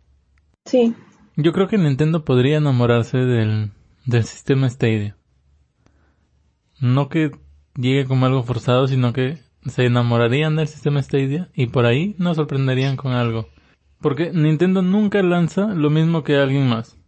[0.64, 0.94] Sí.
[1.36, 3.72] Yo creo que Nintendo podría enamorarse del,
[4.06, 5.16] del sistema Stadia.
[6.80, 7.32] No que
[7.76, 12.36] llegue como algo forzado, sino que se enamorarían del sistema Stadia y por ahí nos
[12.36, 13.48] sorprenderían con algo.
[14.00, 16.98] Porque Nintendo nunca lanza lo mismo que alguien más.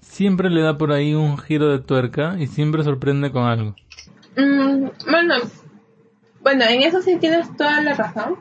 [0.00, 3.74] Siempre le da por ahí un giro de tuerca y siempre sorprende con algo.
[4.36, 5.34] Mm, bueno,
[6.42, 8.36] bueno, en eso sí tienes toda la razón.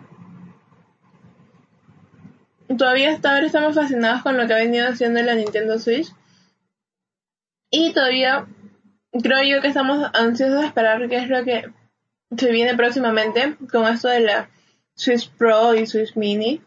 [2.78, 6.08] Todavía hasta ahora estamos fascinados con lo que ha venido haciendo la Nintendo Switch.
[7.70, 8.46] Y todavía
[9.12, 11.66] creo yo que estamos ansiosos de esperar qué es lo que
[12.38, 14.50] se viene próximamente con esto de la
[14.96, 16.62] Switch Pro y Switch Mini.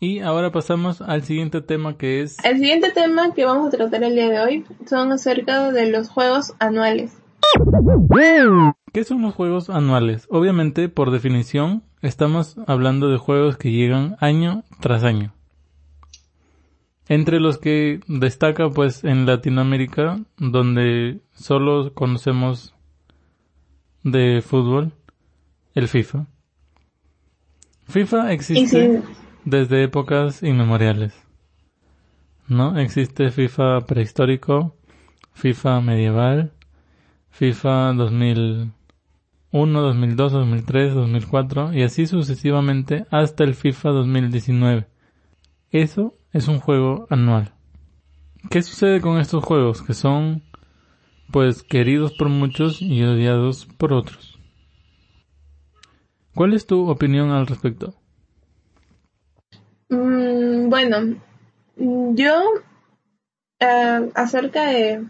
[0.00, 2.36] Y ahora pasamos al siguiente tema que es...
[2.44, 6.08] El siguiente tema que vamos a tratar el día de hoy son acerca de los
[6.08, 7.18] juegos anuales.
[8.92, 10.26] ¿Qué son los juegos anuales?
[10.30, 15.32] Obviamente, por definición, estamos hablando de juegos que llegan año tras año.
[17.08, 22.74] Entre los que destaca pues en Latinoamérica, donde solo conocemos
[24.02, 24.92] de fútbol,
[25.74, 26.26] el FIFA.
[27.86, 29.02] FIFA existe
[29.44, 31.14] desde épocas inmemoriales.
[32.46, 32.78] ¿No?
[32.78, 34.74] Existe FIFA prehistórico,
[35.32, 36.52] FIFA medieval,
[37.30, 37.94] FIFA
[39.52, 44.86] 2001, 2002, 2003, 2004 y así sucesivamente hasta el FIFA 2019.
[45.70, 47.54] Eso es un juego anual.
[48.50, 50.42] ¿Qué sucede con estos juegos que son
[51.32, 54.38] pues queridos por muchos y odiados por otros?
[56.34, 57.94] ¿Cuál es tu opinión al respecto?
[59.88, 61.16] Mm, bueno,
[61.76, 62.42] yo
[63.60, 65.06] eh, acerca de,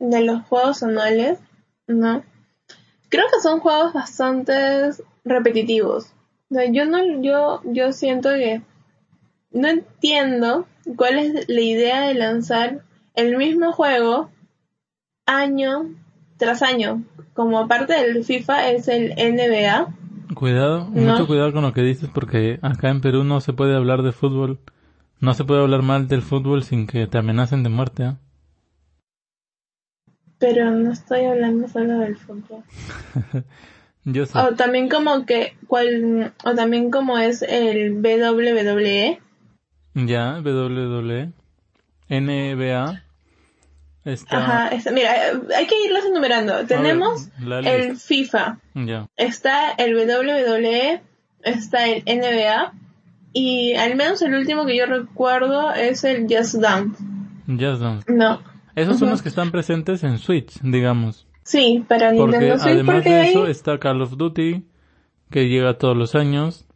[0.00, 1.38] de los juegos anuales,
[1.86, 2.24] ¿no?
[3.08, 4.90] Creo que son juegos bastante
[5.24, 6.12] repetitivos.
[6.50, 8.62] yo no, yo, yo siento que
[9.50, 10.66] no entiendo
[10.96, 12.82] cuál es la idea de lanzar
[13.14, 14.30] el mismo juego
[15.26, 15.94] año
[16.36, 17.02] tras año.
[17.34, 19.94] Como parte del FIFA es el NBA.
[20.34, 24.02] Cuidado, mucho cuidado con lo que dices porque acá en Perú no se puede hablar
[24.02, 24.58] de fútbol.
[25.18, 28.04] No se puede hablar mal del fútbol sin que te amenacen de muerte.
[28.04, 28.12] ¿eh?
[30.38, 32.62] Pero no estoy hablando solo del fútbol.
[34.04, 34.38] Yo sé.
[34.38, 39.20] O también como que, cual, o también como es el WWE.
[39.94, 41.32] Ya, WWE.
[42.08, 43.02] NBA.
[44.04, 44.36] Está...
[44.36, 45.10] Ajá, mira,
[45.56, 46.64] hay que irlos enumerando.
[46.66, 47.28] Tenemos
[47.64, 48.58] el FIFA.
[48.74, 49.08] Ya.
[49.16, 51.00] Está el WWE,
[51.42, 52.72] está el NBA
[53.32, 57.02] y al menos el último que yo recuerdo es el Just Dance.
[57.48, 58.12] Just Dance.
[58.12, 58.40] No.
[58.76, 61.26] Esos son los que están presentes en Switch, digamos.
[61.42, 62.74] Sí, para Nintendo Switch.
[62.74, 64.66] Además de eso está Call of Duty,
[65.30, 66.68] que llega todos los años.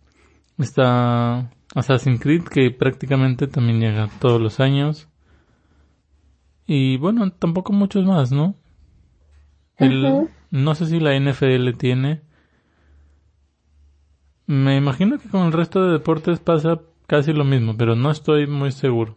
[0.59, 5.09] Está Assassin's Creed, que prácticamente también llega todos los años.
[6.67, 8.55] Y bueno, tampoco muchos más, ¿no?
[10.51, 12.23] No sé si la NFL tiene.
[14.47, 18.47] Me imagino que con el resto de deportes pasa casi lo mismo, pero no estoy
[18.47, 19.17] muy seguro.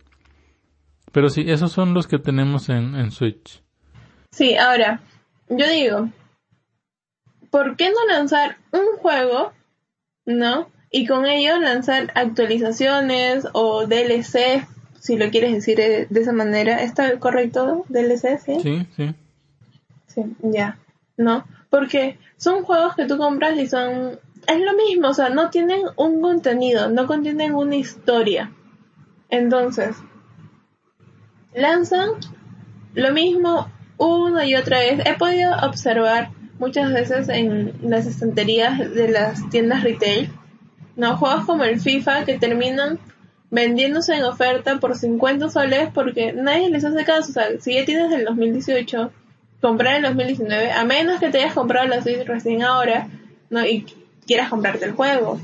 [1.14, 3.64] Pero sí, esos son los que tenemos en, en Switch.
[4.32, 5.00] Sí, ahora,
[5.48, 6.10] yo digo,
[7.52, 9.54] ¿por qué no lanzar un juego,
[10.26, 10.70] no?
[10.90, 14.68] Y con ello lanzar actualizaciones o DLC,
[15.00, 16.82] si lo quieres decir de, esa manera.
[16.82, 17.86] ¿Está correcto?
[17.90, 18.60] DLC, sí.
[18.62, 19.16] Sí, sí.
[20.08, 20.80] Sí, ya.
[21.16, 21.46] ¿No?
[21.70, 24.20] Porque son juegos que tú compras y son...
[24.48, 28.52] Es lo mismo, o sea, no tienen un contenido, no contienen una historia.
[29.30, 29.96] Entonces,
[31.56, 32.10] lanzan
[32.94, 35.06] lo mismo una y otra vez.
[35.06, 40.32] He podido observar muchas veces en las estanterías de las tiendas retail,
[40.96, 41.18] ¿no?
[41.18, 43.00] Juegos como el FIFA que terminan
[43.50, 47.30] vendiéndose en oferta por 50 soles porque nadie les hace caso.
[47.30, 49.12] O sea, si ya tienes el 2018,
[49.62, 53.08] comprar el 2019, a menos que te hayas comprado la Switch recién ahora,
[53.50, 53.66] ¿no?
[53.66, 53.86] Y
[54.26, 55.40] quieras comprarte el juego.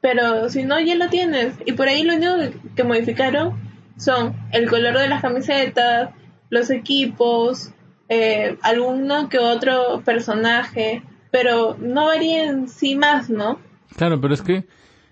[0.00, 1.54] Pero si no, ya lo tienes.
[1.66, 3.67] Y por ahí lo único que modificaron
[3.98, 6.10] son el color de las camisetas,
[6.48, 7.72] los equipos,
[8.08, 13.58] eh, alguno que otro personaje, pero no varían sí más, ¿no?
[13.96, 14.66] Claro, pero es que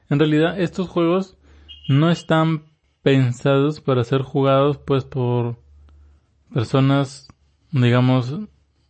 [0.08, 1.36] en realidad estos juegos
[1.88, 2.64] no están
[3.02, 5.58] pensados para ser jugados pues por
[6.52, 7.28] personas,
[7.70, 8.34] digamos,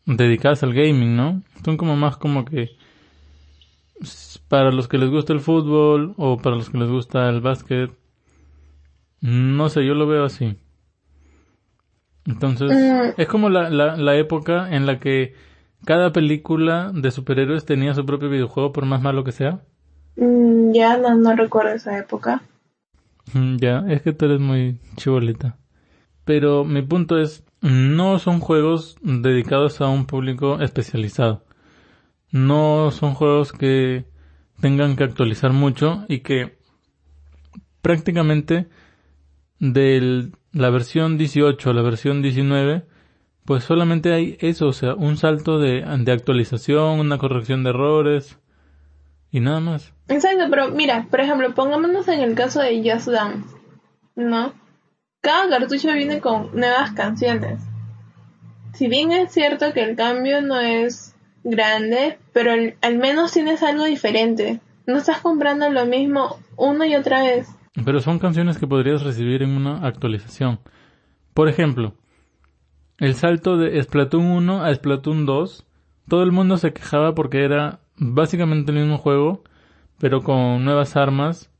[0.04, 1.42] dedicadas al gaming, ¿no?
[1.64, 2.70] Son como más como que
[4.48, 7.90] para los que les gusta el fútbol o para los que les gusta el básquet
[9.20, 10.56] no sé, yo lo veo así.
[12.26, 13.20] Entonces, mm.
[13.20, 15.34] es como la, la, la época en la que
[15.84, 19.60] cada película de superhéroes tenía su propio videojuego, por más malo que sea.
[20.16, 22.42] Mm, ya no, no recuerdo esa época.
[23.32, 25.58] Mm, ya, es que tú eres muy chibolita.
[26.24, 31.44] Pero mi punto es, no son juegos dedicados a un público especializado.
[32.32, 34.04] No son juegos que
[34.60, 36.58] tengan que actualizar mucho y que
[37.80, 38.68] prácticamente
[39.58, 42.84] de la versión 18 a la versión 19,
[43.44, 48.38] pues solamente hay eso, o sea, un salto de, de actualización, una corrección de errores
[49.30, 49.92] y nada más.
[50.08, 53.56] Exacto, pero mira, por ejemplo, pongámonos en el caso de Just Dance,
[54.14, 54.52] ¿no?
[55.20, 57.60] Cada cartucho viene con nuevas canciones.
[58.74, 63.84] Si bien es cierto que el cambio no es grande, pero al menos tienes algo
[63.84, 64.60] diferente.
[64.86, 67.48] No estás comprando lo mismo una y otra vez.
[67.84, 70.60] Pero son canciones que podrías recibir en una actualización.
[71.34, 71.94] Por ejemplo,
[72.98, 75.66] el salto de Splatoon 1 a Splatoon 2,
[76.08, 79.44] todo el mundo se quejaba porque era básicamente el mismo juego,
[79.98, 81.50] pero con nuevas armas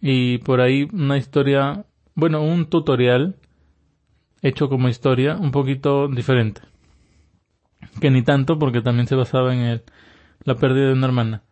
[0.00, 3.36] y por ahí una historia, bueno, un tutorial
[4.42, 6.62] hecho como historia un poquito diferente.
[8.00, 9.82] Que ni tanto porque también se basaba en el,
[10.44, 11.42] la pérdida de una hermana.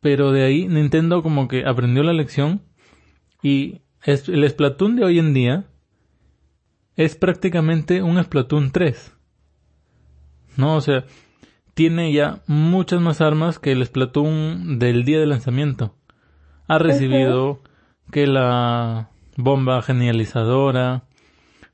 [0.00, 2.62] Pero de ahí Nintendo como que aprendió la lección
[3.42, 5.64] y el Splatoon de hoy en día
[6.96, 9.14] es prácticamente un Splatoon 3.
[10.56, 11.04] No, o sea,
[11.74, 15.94] tiene ya muchas más armas que el Splatoon del día de lanzamiento.
[16.66, 17.62] Ha recibido
[18.10, 21.04] que la bomba genializadora,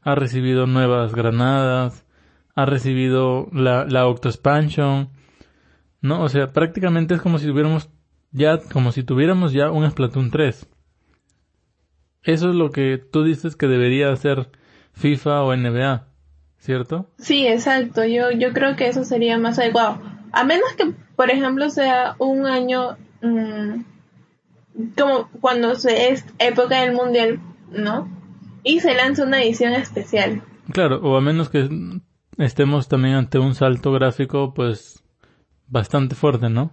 [0.03, 2.07] ha recibido nuevas granadas,
[2.55, 5.11] ha recibido la, la Octo Expansion,
[6.01, 6.23] ¿no?
[6.23, 7.91] O sea, prácticamente es como si tuviéramos
[8.37, 10.69] ya, como si tuviéramos ya un Splatoon 3.
[12.23, 14.51] Eso es lo que tú dices que debería hacer
[14.93, 16.07] FIFA o NBA,
[16.59, 17.09] ¿cierto?
[17.19, 18.05] Sí, exacto.
[18.05, 20.03] Yo, yo creo que eso sería más adecuado.
[20.33, 23.81] A menos que, por ejemplo, sea un año mm,
[24.99, 28.07] como cuando se es época del mundial, ¿no?
[28.63, 30.43] Y se lanza una edición especial.
[30.73, 31.71] Claro, o a menos que
[32.37, 35.03] estemos también ante un salto gráfico, pues
[35.69, 36.73] bastante fuerte, ¿no?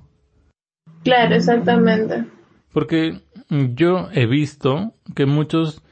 [1.04, 2.26] Claro, exactamente.
[2.72, 5.84] Porque yo he visto que muchos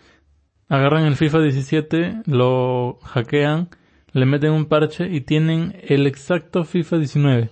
[0.67, 3.69] agarran el FIFA 17, lo hackean,
[4.13, 7.49] le meten un parche y tienen el exacto FIFA 19.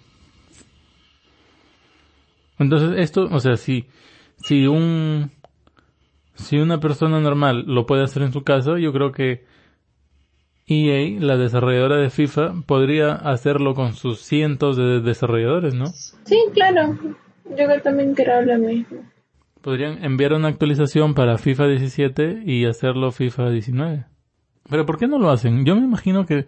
[2.59, 3.87] Entonces esto, o sea, si,
[4.37, 5.31] si un,
[6.35, 9.45] si una persona normal lo puede hacer en su casa, yo creo que
[10.67, 15.87] EA, la desarrolladora de FIFA, podría hacerlo con sus cientos de desarrolladores, ¿no?
[15.87, 16.97] Sí, claro.
[17.57, 18.99] Yo también quiero lo mismo.
[19.61, 24.05] Podrían enviar una actualización para FIFA 17 y hacerlo FIFA 19.
[24.69, 25.65] Pero ¿por qué no lo hacen?
[25.65, 26.45] Yo me imagino que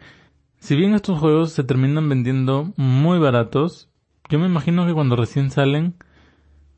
[0.60, 3.90] si bien estos juegos se terminan vendiendo muy baratos,
[4.30, 5.96] yo me imagino que cuando recién salen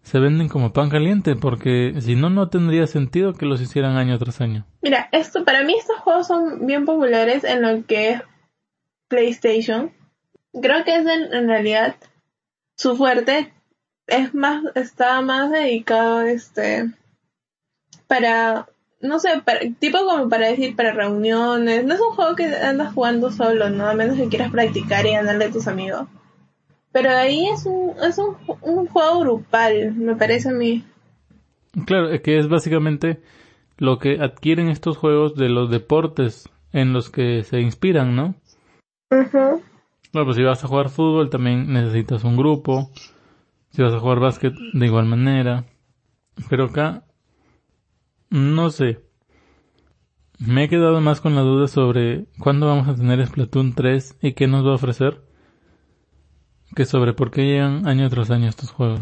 [0.01, 4.17] se venden como pan caliente porque si no no tendría sentido que los hicieran año
[4.17, 4.65] tras año.
[4.81, 8.21] Mira, esto para mí estos juegos son bien populares en lo que es
[9.07, 9.91] PlayStation.
[10.61, 11.95] Creo que es en realidad
[12.75, 13.53] su fuerte
[14.07, 16.91] es más, está más dedicado este
[18.07, 18.67] para,
[19.01, 19.29] no sé,
[19.79, 21.85] tipo como para decir, para reuniones.
[21.85, 23.87] No es un juego que andas jugando solo, ¿no?
[23.87, 26.07] A menos que quieras practicar y ganarle a tus amigos.
[26.91, 30.85] Pero ahí es un, es un, un juego grupal, me parece a mí.
[31.85, 33.21] Claro, es que es básicamente
[33.77, 38.35] lo que adquieren estos juegos de los deportes en los que se inspiran, ¿no?
[39.09, 39.61] Bueno,
[40.11, 42.91] pues si vas a jugar fútbol también necesitas un grupo.
[43.73, 45.65] Si vas a jugar básquet, de igual manera.
[46.47, 47.05] Pero acá,
[48.29, 48.99] no sé.
[50.37, 54.33] Me he quedado más con la duda sobre cuándo vamos a tener Splatoon 3 y
[54.33, 55.21] qué nos va a ofrecer.
[56.75, 58.99] Que sobre por qué llegan año tras año estos juegos.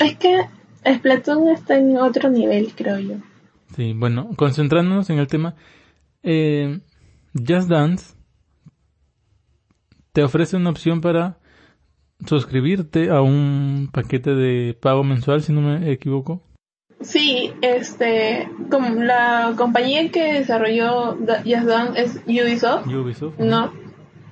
[0.00, 0.40] Es que
[0.86, 3.16] Splatoon está en otro nivel, creo yo.
[3.76, 5.56] Sí, bueno, concentrándonos en el tema.
[6.22, 6.80] Eh,
[7.34, 8.14] Just Dance
[10.12, 11.38] te ofrece una opción para
[12.26, 16.42] suscribirte a un paquete de pago mensual, si no me equivoco.
[17.00, 22.86] Sí, este, como la compañía que desarrolló Just Dance es Ubisoft.
[22.86, 23.38] Ubisoft.
[23.38, 23.72] ¿No?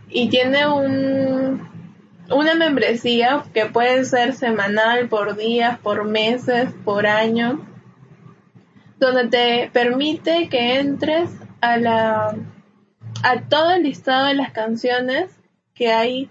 [0.09, 1.69] Y tiene un,
[2.31, 7.61] una membresía que puede ser semanal, por días, por meses, por año,
[8.99, 11.31] donde te permite que entres
[11.61, 12.37] a la,
[13.23, 15.31] a todo el listado de las canciones
[15.75, 16.31] que hay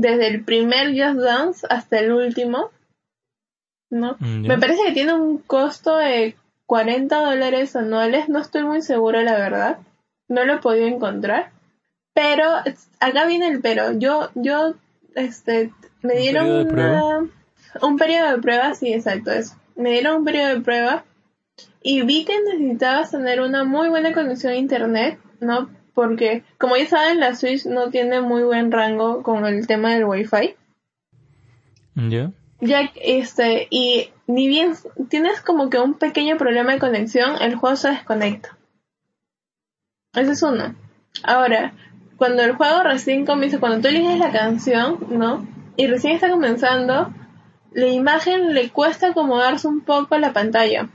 [0.00, 2.70] desde el primer Just Dance hasta el último,
[3.90, 4.16] ¿no?
[4.18, 6.36] Mm, Me parece que tiene un costo de
[6.66, 9.78] 40 dólares anuales, no estoy muy segura la verdad,
[10.28, 11.52] no lo he podido encontrar,
[12.12, 12.44] pero
[13.00, 14.74] acá viene el pero, yo, yo,
[15.14, 15.72] este,
[16.02, 16.48] me dieron
[17.82, 21.04] un periodo de prueba, sí, exacto, eso, me dieron un periodo de prueba
[21.82, 25.68] y vi que necesitabas tener una muy buena conexión a internet, ¿no?
[25.94, 30.04] Porque como ya saben la Switch no tiene muy buen rango con el tema del
[30.04, 30.56] Wi-Fi.
[31.94, 32.32] Ya.
[32.60, 34.74] Ya este y ni bien
[35.08, 38.56] tienes como que un pequeño problema de conexión, el juego se desconecta.
[40.14, 40.74] Ese es uno.
[41.22, 41.74] Ahora,
[42.16, 45.46] cuando el juego recién comienza, cuando tú eliges la canción, ¿no?
[45.76, 47.12] y recién está comenzando,
[47.72, 50.88] la imagen le cuesta acomodarse un poco a la pantalla.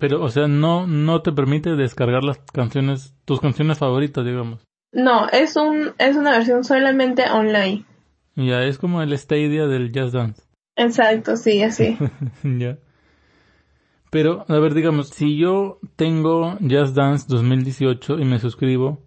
[0.00, 4.66] Pero, o sea, no, no te permite descargar las canciones, tus canciones favoritas, digamos.
[4.92, 7.84] No, es un, es una versión solamente online.
[8.34, 10.42] Ya, es como el Stadia del Just Dance.
[10.74, 11.98] Exacto, sí, así.
[12.42, 12.78] ya.
[14.10, 19.02] Pero, a ver, digamos, si yo tengo Just Dance 2018 y me suscribo,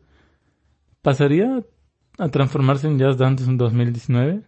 [1.02, 1.64] ¿pasaría
[2.20, 4.44] a transformarse en Just Dance en 2019?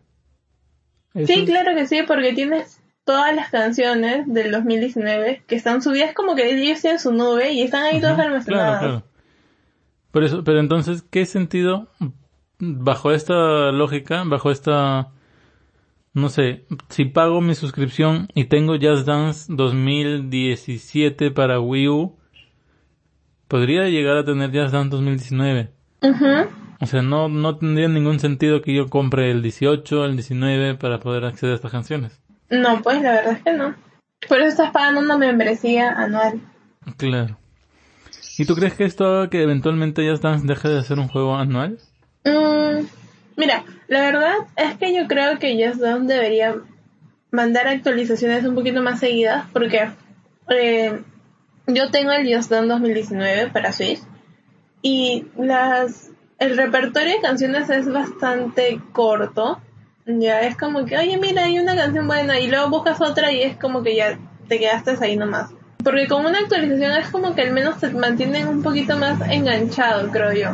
[1.25, 6.35] Sí, claro que sí, porque tienes todas las canciones del 2019 que están subidas como
[6.35, 8.79] que ellos tienen su nube y están ahí todas almacenadas.
[8.79, 9.03] Claro, claro.
[10.11, 11.87] Por eso, pero entonces, ¿qué sentido
[12.59, 15.11] bajo esta lógica, bajo esta
[16.15, 22.15] no sé, si pago mi suscripción y tengo Just Dance 2017 para Wii U,
[23.49, 25.71] podría llegar a tener Just Dance 2019.
[26.79, 31.01] O sea, no, no tendría ningún sentido que yo compre el 18, el 19 para
[31.01, 32.21] poder acceder a estas canciones.
[32.49, 33.75] No, pues la verdad es que no.
[34.27, 36.41] Por eso estás pagando una membresía anual.
[36.97, 37.37] Claro.
[38.37, 41.35] ¿Y tú crees que esto haga que eventualmente Just Dance deje de ser un juego
[41.35, 41.79] anual?
[42.23, 42.85] Mm,
[43.37, 46.55] mira, la verdad es que yo creo que Just Dance debería
[47.31, 49.89] mandar actualizaciones un poquito más seguidas porque
[50.49, 51.01] eh,
[51.67, 53.99] yo tengo el Just Dance 2019 para Switch
[54.81, 59.61] y las el repertorio de canciones es bastante corto.
[60.05, 63.41] Ya es como que, oye, mira, hay una canción buena y luego buscas otra y
[63.41, 65.51] es como que ya te quedaste ahí nomás.
[65.83, 70.09] Porque con una actualización es como que al menos te mantienen un poquito más enganchado,
[70.11, 70.49] creo yo.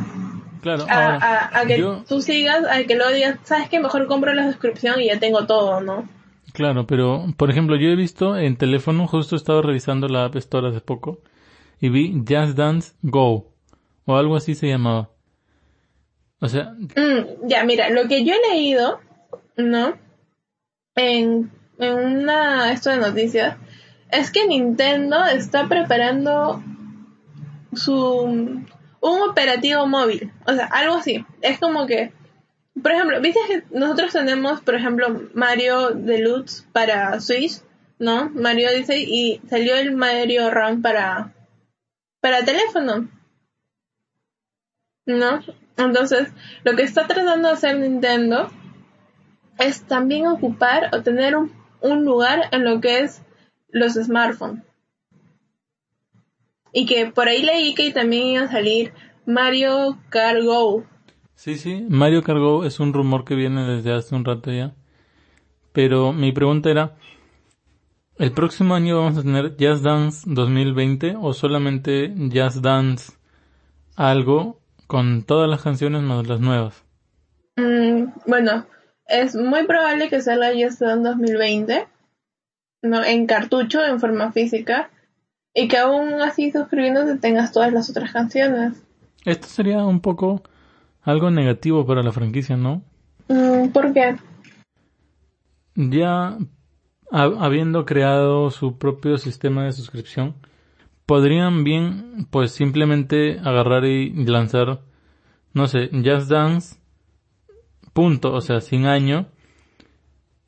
[0.62, 5.02] Claro, a, que tú sigas, a que luego digas, sabes que mejor compro la suscripción
[5.02, 6.08] y ya tengo todo, ¿no?
[6.54, 10.68] Claro, pero por ejemplo, yo he visto en teléfono, justo estaba revisando la App Store
[10.70, 11.20] hace poco
[11.80, 13.52] y vi Just Dance Go
[14.06, 15.10] o algo así se llamaba.
[16.40, 19.00] O sea, mm, ya, mira, lo que yo he leído,
[19.58, 19.98] ¿no?
[20.96, 23.58] En, en una esto de noticias
[24.12, 26.62] es que Nintendo está preparando
[27.74, 28.66] su
[29.02, 31.26] un operativo móvil, o sea, algo así.
[31.42, 32.14] Es como que,
[32.82, 37.62] por ejemplo, viste que nosotros tenemos, por ejemplo, Mario Deluxe para Switch,
[37.98, 38.30] ¿no?
[38.30, 41.34] Mario dice y salió el Mario Run para
[42.22, 43.10] para teléfono.
[45.08, 45.40] ¿No?
[45.78, 46.30] Entonces,
[46.64, 48.52] lo que está tratando de hacer Nintendo
[49.62, 51.52] es también ocupar o tener un,
[51.82, 53.24] un lugar en lo que es
[53.70, 54.64] los smartphones.
[56.74, 58.94] Y que por ahí leí que también iba a salir
[59.26, 60.86] Mario Kart Go.
[61.36, 64.74] Sí, sí, Mario Kart Go es un rumor que viene desde hace un rato ya.
[65.74, 66.98] Pero mi pregunta era,
[68.18, 73.14] ¿el próximo año vamos a tener Jazz Dance 2020 o solamente Jazz Dance
[73.96, 76.84] algo con todas las canciones más las nuevas?
[77.56, 78.66] Mm, bueno,
[79.12, 81.88] es muy probable que salga Jazz Dance 2020,
[82.84, 83.04] ¿no?
[83.04, 84.90] En cartucho, en forma física
[85.54, 88.82] y que aún así suscribiéndote tengas todas las otras canciones.
[89.26, 90.42] Esto sería un poco
[91.02, 92.84] algo negativo para la franquicia, ¿no?
[93.28, 94.16] Mm, ¿Por qué?
[95.76, 96.38] Ya
[97.12, 100.36] habiendo creado su propio sistema de suscripción,
[101.06, 104.80] podrían bien pues simplemente agarrar y lanzar,
[105.54, 106.81] no sé, Just Dance,
[107.94, 109.28] punto, o sea, sin año,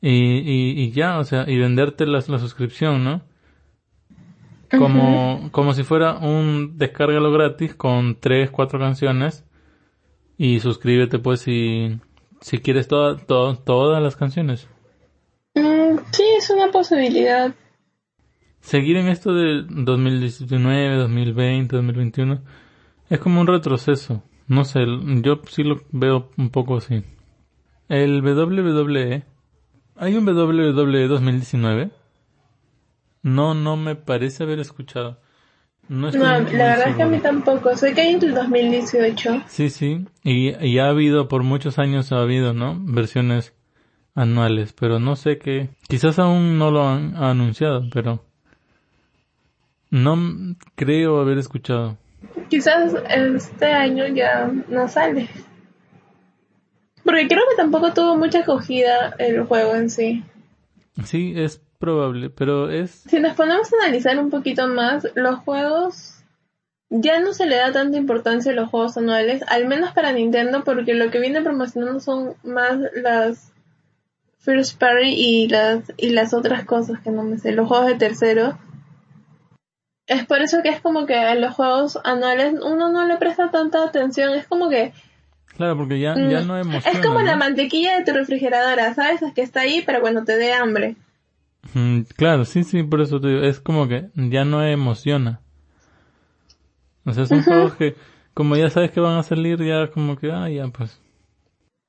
[0.00, 3.22] y, y, ya, o sea, y venderte la, la suscripción, ¿no?
[4.76, 9.44] Como, como si fuera un descárgalo gratis con tres, cuatro canciones
[10.36, 12.00] y suscríbete pues si,
[12.40, 14.68] si quieres toda, todas las canciones.
[15.54, 17.54] Mm, sí, es una posibilidad.
[18.60, 22.42] Seguir en esto de 2019, 2020, 2021
[23.10, 24.22] es como un retroceso.
[24.48, 24.80] No sé,
[25.22, 27.02] yo sí lo veo un poco así.
[27.88, 29.24] El WWE,
[29.96, 31.90] hay un WWE 2019
[33.24, 35.18] no, no me parece haber escuchado.
[35.88, 37.74] No, la verdad es que a mí tampoco.
[37.74, 39.44] Sé que hay en el 2018.
[39.48, 40.06] Sí, sí.
[40.22, 42.76] Y, y, ha habido, por muchos años ha habido, ¿no?
[42.78, 43.54] Versiones
[44.14, 44.74] anuales.
[44.74, 45.70] Pero no sé qué.
[45.88, 48.22] Quizás aún no lo han anunciado, pero.
[49.90, 50.18] No
[50.74, 51.96] creo haber escuchado.
[52.50, 55.30] Quizás este año ya no sale.
[57.04, 60.24] Porque creo que tampoco tuvo mucha acogida el juego en sí.
[61.04, 62.90] Sí, es probable, pero es...
[62.90, 66.10] Si nos ponemos a analizar un poquito más, los juegos...
[66.90, 70.62] Ya no se le da tanta importancia a los juegos anuales, al menos para Nintendo,
[70.64, 73.52] porque lo que viene promocionando son más las
[74.38, 77.94] First Party y las, y las otras cosas que no me sé, los juegos de
[77.94, 78.58] tercero.
[80.06, 83.50] Es por eso que es como que a los juegos anuales uno no le presta
[83.50, 84.92] tanta atención, es como que
[85.56, 86.98] Claro, porque ya, ya no emociona.
[86.98, 87.26] Es como ¿no?
[87.26, 89.22] la mantequilla de tu refrigeradora, ¿sabes?
[89.22, 90.96] Es que está ahí para cuando te dé hambre.
[91.74, 95.40] Mm, claro, sí, sí, por eso te digo, es como que ya no emociona.
[97.04, 97.94] O sea, son juegos que,
[98.32, 101.00] como ya sabes que van a salir, ya como que, ah, ya, pues.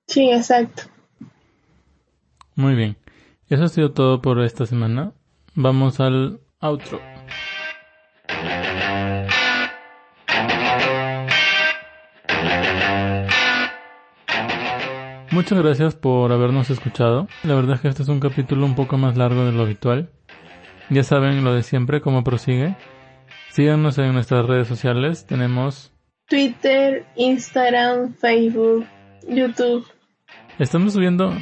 [0.08, 0.84] Sí, exacto.
[2.56, 2.98] Muy bien.
[3.50, 5.14] Eso ha sido todo por esta semana.
[5.56, 7.00] Vamos al outro.
[15.36, 17.28] Muchas gracias por habernos escuchado.
[17.44, 20.10] La verdad es que este es un capítulo un poco más largo de lo habitual.
[20.90, 22.78] Ya saben lo de siempre, cómo prosigue.
[23.50, 25.26] Síganos en nuestras redes sociales.
[25.26, 25.92] Tenemos
[26.30, 28.86] Twitter, Instagram, Facebook,
[29.28, 29.86] YouTube.
[30.58, 31.34] Estamos subiendo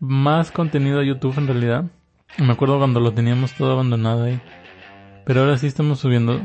[0.00, 1.84] más contenido a YouTube en realidad.
[2.38, 4.40] Me acuerdo cuando lo teníamos todo abandonado ahí.
[5.26, 6.40] Pero ahora sí estamos subiendo.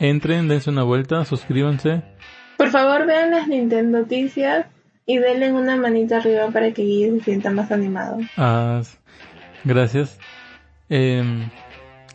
[0.00, 2.02] Entren, dense una vuelta, suscríbanse.
[2.56, 4.66] Por favor, vean las Nintendo Noticias
[5.06, 8.18] y denle una manita arriba para que Guille se sienta más animado.
[8.36, 8.82] Ah,
[9.64, 10.18] gracias.
[10.88, 11.48] Eh,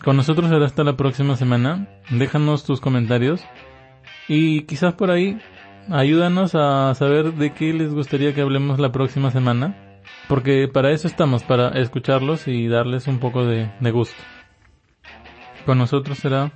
[0.03, 1.87] con nosotros será hasta la próxima semana.
[2.09, 3.43] Déjanos tus comentarios.
[4.27, 5.39] Y quizás por ahí
[5.89, 10.01] ayúdanos a saber de qué les gustaría que hablemos la próxima semana.
[10.27, 14.21] Porque para eso estamos, para escucharlos y darles un poco de, de gusto.
[15.65, 16.51] Con nosotros será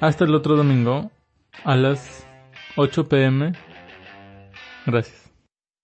[0.00, 1.10] hasta el otro domingo
[1.64, 2.26] a las
[2.76, 3.52] 8 pm.
[4.86, 5.19] Gracias.